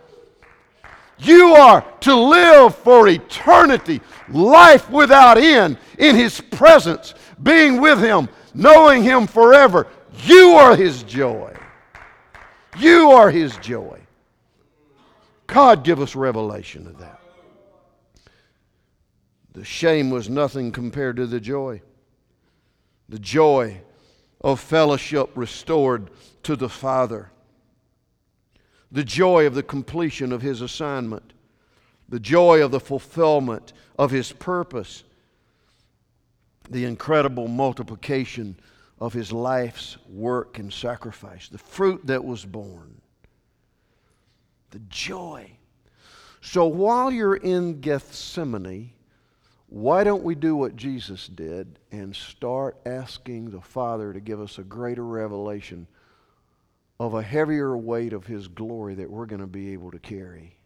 You 1.19 1.53
are 1.55 1.83
to 2.01 2.15
live 2.15 2.75
for 2.75 3.07
eternity, 3.09 4.01
life 4.31 4.89
without 4.91 5.39
end, 5.39 5.77
in 5.99 6.17
His 6.17 6.41
presence, 6.41 7.15
being 7.43 7.81
with 7.81 8.01
Him, 8.01 8.29
knowing 8.55 9.03
Him 9.03 9.27
forever. 9.27 9.87
You 10.25 10.53
are 10.53 10.75
His 10.75 11.03
joy. 11.03 11.55
You 12.79 13.11
are 13.11 13.31
His 13.31 13.57
joy. 13.59 14.01
God, 15.47 15.85
give 15.85 16.01
us 16.01 16.15
revelation 16.15 16.87
of 16.87 16.99
that. 16.99 17.21
The 19.53 19.65
shame 19.65 20.11
was 20.11 20.31
nothing 20.31 20.73
compared 20.73 21.17
to 21.17 21.27
the 21.27 21.41
joy. 21.41 21.83
The 23.09 23.19
joy 23.19 23.83
of 24.41 24.61
fellowship 24.61 25.31
restored 25.35 26.11
to 26.43 26.57
the 26.57 26.69
Father, 26.69 27.31
the 28.91 29.05
joy 29.05 29.47
of 29.47 29.55
the 29.55 29.63
completion 29.63 30.33
of 30.33 30.43
His 30.43 30.61
assignment, 30.61 31.33
the 32.09 32.21
joy 32.21 32.65
of 32.65 32.71
the 32.71 32.81
fulfillment 32.81 33.73
of 33.99 34.11
His 34.11 34.33
purpose, 34.33 35.05
the 36.69 36.85
incredible 36.85 37.49
multiplication 37.49 38.59
of 38.99 39.13
His 39.13 39.33
life's 39.33 39.97
work 40.09 40.59
and 40.59 40.73
sacrifice, 40.73 41.49
the 41.49 41.59
fruit 41.59 42.07
that 42.07 42.25
was 42.25 42.45
born, 42.45 43.01
the 44.71 44.81
joy. 44.89 45.51
So 46.41 46.67
while 46.67 47.11
you're 47.11 47.37
in 47.37 47.81
Gethsemane, 47.81 48.93
why 49.71 50.03
don't 50.03 50.25
we 50.25 50.35
do 50.35 50.57
what 50.57 50.75
Jesus 50.75 51.29
did 51.29 51.79
and 51.93 52.15
start 52.15 52.77
asking 52.85 53.51
the 53.51 53.61
Father 53.61 54.13
to 54.13 54.19
give 54.19 54.41
us 54.41 54.59
a 54.59 54.65
greater 54.65 55.05
revelation 55.05 55.87
of 56.99 57.15
a 57.15 57.23
heavier 57.23 57.77
weight 57.77 58.13
of 58.13 58.27
His 58.27 58.49
glory 58.49 58.97
that 58.97 59.09
we're 59.09 59.27
going 59.27 59.41
to 59.41 59.47
be 59.47 59.73
able 59.73 59.93
to 59.93 60.01
carry? 60.01 60.57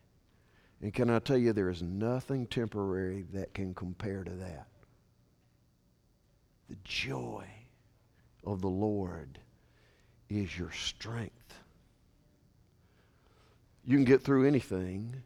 And 0.80 0.92
can 0.92 1.10
I 1.10 1.18
tell 1.18 1.36
you, 1.36 1.52
there 1.52 1.68
is 1.68 1.82
nothing 1.82 2.46
temporary 2.46 3.26
that 3.34 3.52
can 3.52 3.74
compare 3.74 4.24
to 4.24 4.30
that. 4.30 4.68
The 6.70 6.76
joy 6.82 7.44
of 8.42 8.62
the 8.62 8.68
Lord 8.68 9.38
is 10.30 10.58
your 10.58 10.72
strength. 10.72 11.54
You 13.84 13.98
can 13.98 14.06
get 14.06 14.22
through 14.22 14.48
anything 14.48 15.22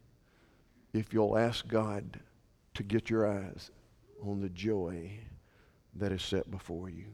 if 0.91 1.13
you'll 1.13 1.37
ask 1.37 1.65
God 1.65 2.19
to 2.79 2.83
get 2.85 3.09
your 3.09 3.27
eyes 3.27 3.71
on 4.25 4.39
the 4.39 4.47
joy 4.47 5.11
that 5.95 6.13
is 6.13 6.23
set 6.23 6.49
before 6.49 6.89
you. 6.89 7.07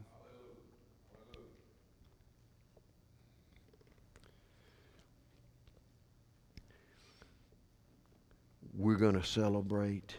We're 8.72 8.94
going 8.94 9.20
to 9.20 9.26
celebrate 9.26 10.14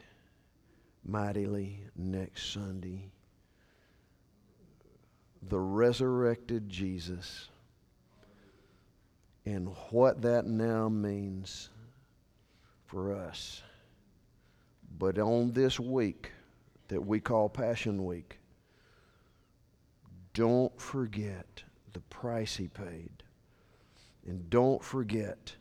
mightily 1.06 1.80
next 1.96 2.52
Sunday 2.52 3.10
the 5.48 5.60
resurrected 5.60 6.68
Jesus 6.68 7.48
and 9.46 9.70
what 9.92 10.24
that 10.24 10.46
now 10.46 10.90
means 10.90 11.70
for 12.86 13.16
us. 13.16 13.62
But 14.98 15.20
on 15.20 15.52
this 15.52 15.80
week 15.80 16.32
that 16.88 17.06
we 17.06 17.20
call 17.20 17.50
Passion 17.50 18.06
Week, 18.06 18.40
don't 20.34 20.80
forget 20.80 21.64
the 21.94 22.00
price 22.02 22.56
he 22.56 22.68
paid. 22.68 23.24
And 24.26 24.50
don't 24.50 24.84
forget 24.84 25.56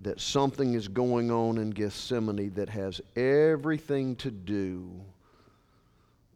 that 0.00 0.20
something 0.20 0.74
is 0.74 0.88
going 0.88 1.30
on 1.30 1.58
in 1.58 1.70
Gethsemane 1.70 2.52
that 2.54 2.68
has 2.68 3.00
everything 3.16 4.16
to 4.16 4.30
do 4.30 5.00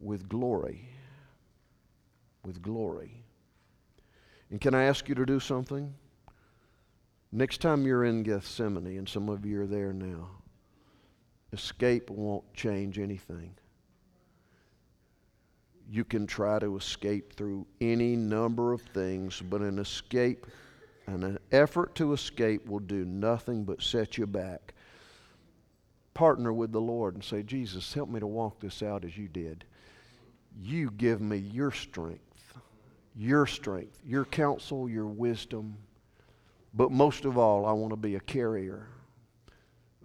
with 0.01 0.29
glory. 0.29 0.89
With 2.45 2.63
glory. 2.63 3.25
And 4.51 4.61
can 4.61 4.75
I 4.75 4.85
ask 4.85 5.09
you 5.09 5.15
to 5.17 5.27
do 5.27 5.41
something? 5.41 5.93
Next 7.31 7.61
time 7.61 7.85
you're 7.85 8.05
in 8.05 8.23
Gethsemane, 8.23 8.97
and 8.97 9.09
some 9.09 9.29
of 9.29 9.45
you 9.45 9.61
are 9.61 9.67
there 9.67 9.93
now, 9.93 10.31
Escape 11.53 12.11
won't 12.11 12.53
change 12.53 12.99
anything. 12.99 13.55
You 15.91 16.05
can 16.05 16.27
try 16.27 16.59
to 16.59 16.77
escape 16.77 17.33
through 17.35 17.67
any 17.81 18.15
number 18.15 18.73
of 18.73 18.83
things, 18.83 19.41
but 19.41 19.63
an 19.63 19.79
escape 19.79 20.47
and 21.07 21.25
an 21.25 21.39
effort 21.51 21.95
to 21.95 22.13
escape 22.13 22.69
will 22.69 22.81
do 22.81 23.07
nothing 23.07 23.65
but 23.65 23.83
set 23.83 24.19
you 24.19 24.27
back. 24.27 24.75
Partner 26.13 26.53
with 26.53 26.73
the 26.73 26.81
Lord 26.81 27.15
and 27.15 27.25
say, 27.25 27.43
Jesus, 27.43 27.95
help 27.95 28.11
me 28.11 28.21
to 28.21 28.27
walk 28.27 28.61
this 28.61 28.83
out 28.83 29.05
as 29.05 29.17
you 29.17 29.29
did. 29.29 29.65
You 30.61 30.91
give 30.91 31.23
me 31.23 31.39
your 31.39 31.71
strength, 31.71 32.59
your 33.17 33.47
strength, 33.47 33.99
your 34.05 34.27
counsel, 34.27 34.91
your 34.91 35.07
wisdom. 35.07 35.79
But 36.75 36.91
most 36.91 37.25
of 37.25 37.39
all, 37.39 37.65
I 37.65 37.73
want 37.73 37.93
to 37.93 37.97
be 37.97 38.17
a 38.17 38.21
carrier 38.21 38.89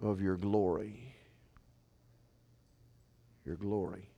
of 0.00 0.22
your 0.22 0.36
glory 0.36 1.03
your 3.44 3.56
glory. 3.56 4.08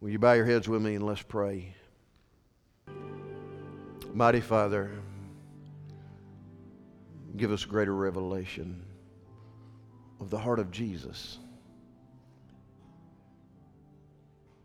Will 0.00 0.10
you 0.10 0.18
bow 0.18 0.34
your 0.34 0.44
heads 0.44 0.68
with 0.68 0.82
me 0.82 0.94
and 0.94 1.06
let's 1.06 1.22
pray? 1.22 1.74
Mighty 4.12 4.40
Father, 4.40 4.90
give 7.36 7.50
us 7.50 7.64
greater 7.64 7.94
revelation 7.94 8.82
of 10.20 10.30
the 10.30 10.38
heart 10.38 10.58
of 10.58 10.70
Jesus. 10.70 11.38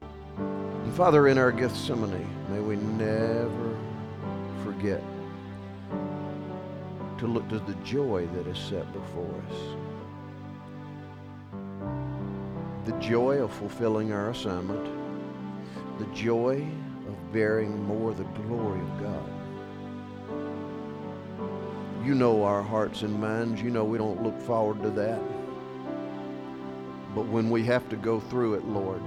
And 0.01 0.93
Father, 0.93 1.27
in 1.29 1.37
our 1.37 1.51
Gethsemane, 1.51 2.27
may 2.49 2.59
we 2.59 2.75
never 2.75 3.77
forget 4.63 5.01
to 7.17 7.27
look 7.27 7.47
to 7.49 7.59
the 7.59 7.75
joy 7.85 8.27
that 8.33 8.47
is 8.47 8.57
set 8.57 8.91
before 8.91 9.41
us 9.49 9.90
the 12.85 12.93
joy 12.93 13.37
of 13.37 13.53
fulfilling 13.53 14.11
our 14.11 14.31
assignment, 14.31 14.83
the 15.99 16.05
joy 16.15 16.67
of 17.07 17.33
bearing 17.33 17.83
more 17.83 18.11
the 18.13 18.23
glory 18.23 18.79
of 18.79 18.99
God. 18.99 19.29
You 22.03 22.15
know 22.15 22.43
our 22.43 22.63
hearts 22.63 23.03
and 23.03 23.21
minds. 23.21 23.61
You 23.61 23.69
know 23.69 23.83
we 23.83 23.99
don't 23.99 24.23
look 24.23 24.39
forward 24.41 24.81
to 24.81 24.89
that. 24.91 25.21
But 27.13 27.27
when 27.27 27.51
we 27.51 27.63
have 27.65 27.87
to 27.89 27.95
go 27.95 28.19
through 28.19 28.55
it, 28.55 28.65
Lord, 28.65 29.01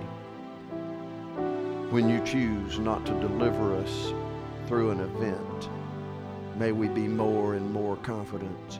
when 1.90 2.08
you 2.08 2.24
choose 2.24 2.78
not 2.78 3.04
to 3.06 3.12
deliver 3.20 3.74
us 3.74 4.12
through 4.68 4.90
an 4.90 5.00
event, 5.00 5.68
may 6.56 6.70
we 6.70 6.86
be 6.86 7.08
more 7.08 7.54
and 7.54 7.72
more 7.72 7.96
confident 7.96 8.78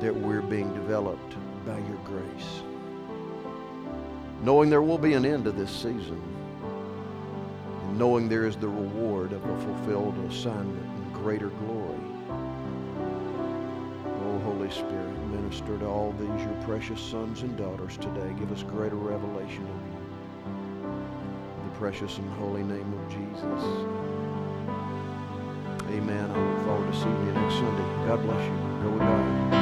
that 0.00 0.14
we're 0.14 0.40
being 0.40 0.72
developed 0.72 1.36
by 1.66 1.76
your 1.76 1.98
grace 2.04 2.62
knowing 4.42 4.68
there 4.68 4.82
will 4.82 4.98
be 4.98 5.14
an 5.14 5.24
end 5.24 5.44
to 5.44 5.52
this 5.52 5.70
season, 5.70 6.20
and 7.82 7.98
knowing 7.98 8.28
there 8.28 8.44
is 8.44 8.56
the 8.56 8.68
reward 8.68 9.32
of 9.32 9.44
a 9.44 9.60
fulfilled 9.62 10.18
assignment 10.28 10.84
and 10.84 11.14
greater 11.14 11.48
glory. 11.48 11.98
Oh, 14.24 14.38
Holy 14.44 14.70
Spirit, 14.70 15.16
minister 15.28 15.78
to 15.78 15.86
all 15.86 16.12
these 16.18 16.44
your 16.44 16.62
precious 16.64 17.00
sons 17.00 17.42
and 17.42 17.56
daughters 17.56 17.96
today. 17.96 18.34
Give 18.38 18.50
us 18.50 18.64
greater 18.64 18.96
revelation 18.96 19.62
of 19.62 19.68
you. 19.68 19.98
In 21.62 21.68
the 21.68 21.78
precious 21.78 22.18
and 22.18 22.30
holy 22.34 22.64
name 22.64 22.92
of 22.92 23.08
Jesus. 23.08 23.64
Amen. 25.88 26.30
I 26.30 26.52
look 26.52 26.64
forward 26.64 26.92
to 26.92 26.98
seeing 26.98 27.26
you 27.26 27.32
next 27.32 27.54
Sunday. 27.54 28.06
God 28.08 28.22
bless 28.22 28.44
you. 28.44 28.56
Go 28.82 28.90
with 28.90 29.00
God. 29.00 29.61